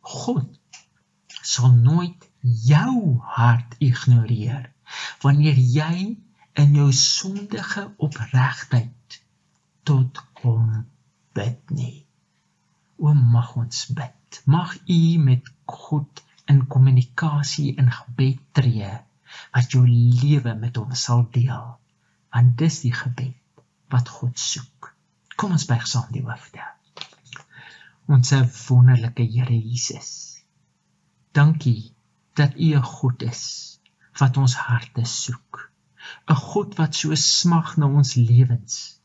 God 0.00 0.48
sal 1.52 1.72
nooit 1.72 2.28
jou 2.42 3.18
hart 3.38 3.74
ignoreer 3.78 4.70
wanneer 5.24 5.58
jy 5.78 5.96
in 6.62 6.74
jou 6.74 6.92
sondige 6.92 7.84
opregtheid 7.96 9.20
tot 9.82 10.22
hom 10.42 10.86
bid 11.32 11.76
nie. 11.80 12.06
O 12.98 13.14
mag 13.14 13.54
ons 13.56 13.86
bid 13.98 14.42
mag 14.44 14.74
u 14.86 15.18
met 15.18 15.52
God 15.64 16.24
in 16.46 16.66
kommunikasie 16.66 17.74
in 17.74 17.90
gebed 17.90 18.42
tree 18.52 18.90
wat 19.52 19.72
jou 19.72 19.84
lewe 19.88 20.54
met 20.54 20.76
hom 20.76 20.94
sal 20.94 21.26
deel. 21.32 21.76
Want 22.34 22.56
dis 22.58 22.80
die 22.86 22.94
gebed 22.94 23.36
wat 23.90 24.08
God 24.08 24.38
soek. 24.38 24.92
Kom 25.36 25.56
ons 25.56 25.66
buig 25.66 25.86
saam 25.86 26.10
die 26.14 26.26
hoofde. 26.26 26.62
Ons 28.10 28.34
wonderlike 28.68 29.22
Here 29.22 29.54
Jesus 29.54 30.30
dankie 31.32 31.94
dat 32.34 32.52
u 32.56 32.68
'n 32.74 32.82
God 32.82 33.22
is 33.22 33.42
wat 34.20 34.36
ons 34.36 34.54
harte 34.54 35.04
soek. 35.04 35.72
'n 36.26 36.34
God 36.34 36.74
wat 36.80 36.94
so 36.94 37.14
smag 37.14 37.76
na 37.76 37.86
ons 37.86 38.14
lewens 38.14 39.00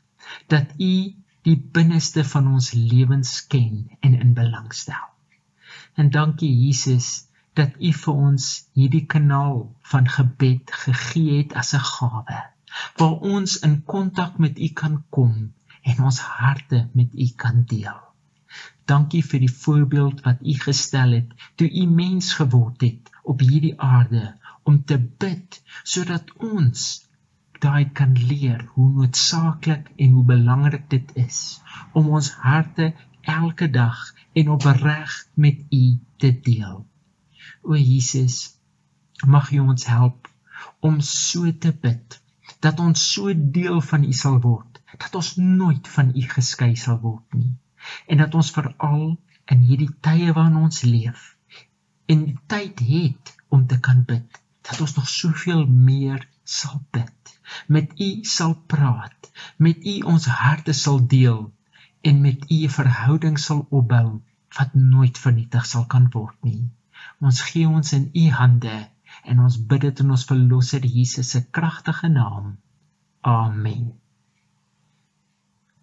dat 0.47 0.67
u 0.79 0.93
die 1.41 1.59
binneste 1.77 2.23
van 2.23 2.47
ons 2.47 2.71
lewens 2.71 3.47
ken 3.47 3.97
en 3.99 4.13
in 4.13 4.33
belang 4.33 4.73
stel. 4.73 5.07
En 5.93 6.09
dankie 6.09 6.53
Jesus 6.65 7.27
dat 7.59 7.77
U 7.79 7.91
vir 8.03 8.17
ons 8.29 8.45
hierdie 8.77 9.05
kanaal 9.13 9.59
van 9.91 10.07
gebed 10.17 10.71
gegee 10.85 11.37
het 11.37 11.53
as 11.61 11.73
'n 11.77 11.85
gawe 11.91 12.39
waar 12.99 13.17
ons 13.35 13.59
in 13.67 13.75
kontak 13.93 14.37
met 14.45 14.59
U 14.59 14.67
kan 14.81 15.03
kom 15.17 15.35
en 15.91 16.03
ons 16.09 16.19
harte 16.19 16.79
met 16.93 17.13
U 17.13 17.27
kan 17.43 17.63
deel. 17.71 18.01
Dankie 18.91 19.23
vir 19.29 19.39
die 19.45 19.55
voorbeeld 19.63 20.21
wat 20.25 20.41
U 20.41 20.53
gestel 20.65 21.15
het 21.17 21.29
toe 21.55 21.69
U 21.81 21.85
mens 22.01 22.33
geword 22.39 22.81
het 22.81 23.11
op 23.23 23.39
hierdie 23.39 23.75
aarde 23.79 24.25
om 24.63 24.83
te 24.91 24.97
bid 25.23 25.61
sodat 25.83 26.31
ons 26.51 26.85
daai 27.65 27.91
kan 27.99 28.13
leer 28.31 28.65
hoe 28.73 28.89
noodsaaklik 28.97 29.91
en 29.95 30.17
hoe 30.17 30.25
belangrik 30.33 30.89
dit 30.89 31.15
is 31.27 31.39
om 31.93 32.09
ons 32.19 32.31
harte 32.47 32.91
elke 33.37 33.69
dag 33.79 34.03
en 34.33 34.51
opreg 34.57 35.15
met 35.33 35.63
U 35.69 35.85
te 36.17 36.31
deel. 36.49 36.83
O 37.65 37.75
Jesus, 37.75 38.55
mag 39.25 39.51
U 39.51 39.59
ons 39.65 39.85
help 39.89 40.29
om 40.79 41.01
so 41.01 41.51
te 41.65 41.73
bid 41.85 42.19
dat 42.61 42.79
ons 42.79 43.05
so 43.13 43.33
deel 43.59 43.81
van 43.81 44.03
U 44.05 44.13
sal 44.13 44.39
word, 44.41 44.81
dat 44.97 45.15
ons 45.15 45.35
nooit 45.41 45.87
van 45.97 46.11
U 46.15 46.25
geskei 46.35 46.75
sal 46.79 46.99
word 47.01 47.39
nie 47.39 47.53
en 48.09 48.21
dat 48.23 48.35
ons 48.37 48.51
veral 48.53 49.15
in 49.53 49.65
hierdie 49.69 49.91
tye 50.05 50.33
waarin 50.33 50.61
ons 50.67 50.83
leef 50.85 51.35
en 52.13 52.25
tyd 52.47 52.81
het 52.85 53.33
om 53.49 53.65
te 53.67 53.79
kan 53.79 54.03
bid, 54.05 54.39
dat 54.61 54.81
ons 54.81 54.95
nog 54.97 55.09
soveel 55.09 55.65
meer 55.65 56.27
sal 56.43 56.81
bid, 56.93 57.33
met 57.67 57.93
U 58.01 58.09
sal 58.29 58.55
praat, 58.73 59.29
met 59.57 59.85
U 59.85 59.95
ons 60.13 60.25
harte 60.29 60.73
sal 60.73 61.01
deel 61.15 61.41
en 62.05 62.21
met 62.21 62.45
U 62.51 62.57
'n 62.65 62.75
verhouding 62.77 63.37
sal 63.39 63.65
opbou 63.69 64.21
wat 64.57 64.73
nooit 64.73 65.17
vernietig 65.17 65.65
sal 65.65 65.85
kan 65.85 66.09
word 66.13 66.37
nie. 66.41 66.69
Ons 67.19 67.41
gee 67.47 67.67
ons 67.67 67.93
in 67.97 68.09
U 68.13 68.25
hande 68.39 68.75
en 69.23 69.41
ons 69.45 69.57
bid 69.69 69.87
dit 69.87 70.03
in 70.03 70.13
ons 70.15 70.27
verlosser 70.29 70.85
Jesus 70.85 71.31
se 71.35 71.41
kragtige 71.57 72.09
naam. 72.11 72.55
Amen. 73.21 73.93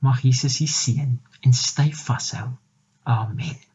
Mag 0.03 0.23
Jesus 0.27 0.61
U 0.61 0.67
seën 0.67 1.19
en 1.41 1.53
styf 1.53 2.07
vashou. 2.07 2.49
Amen. 3.03 3.72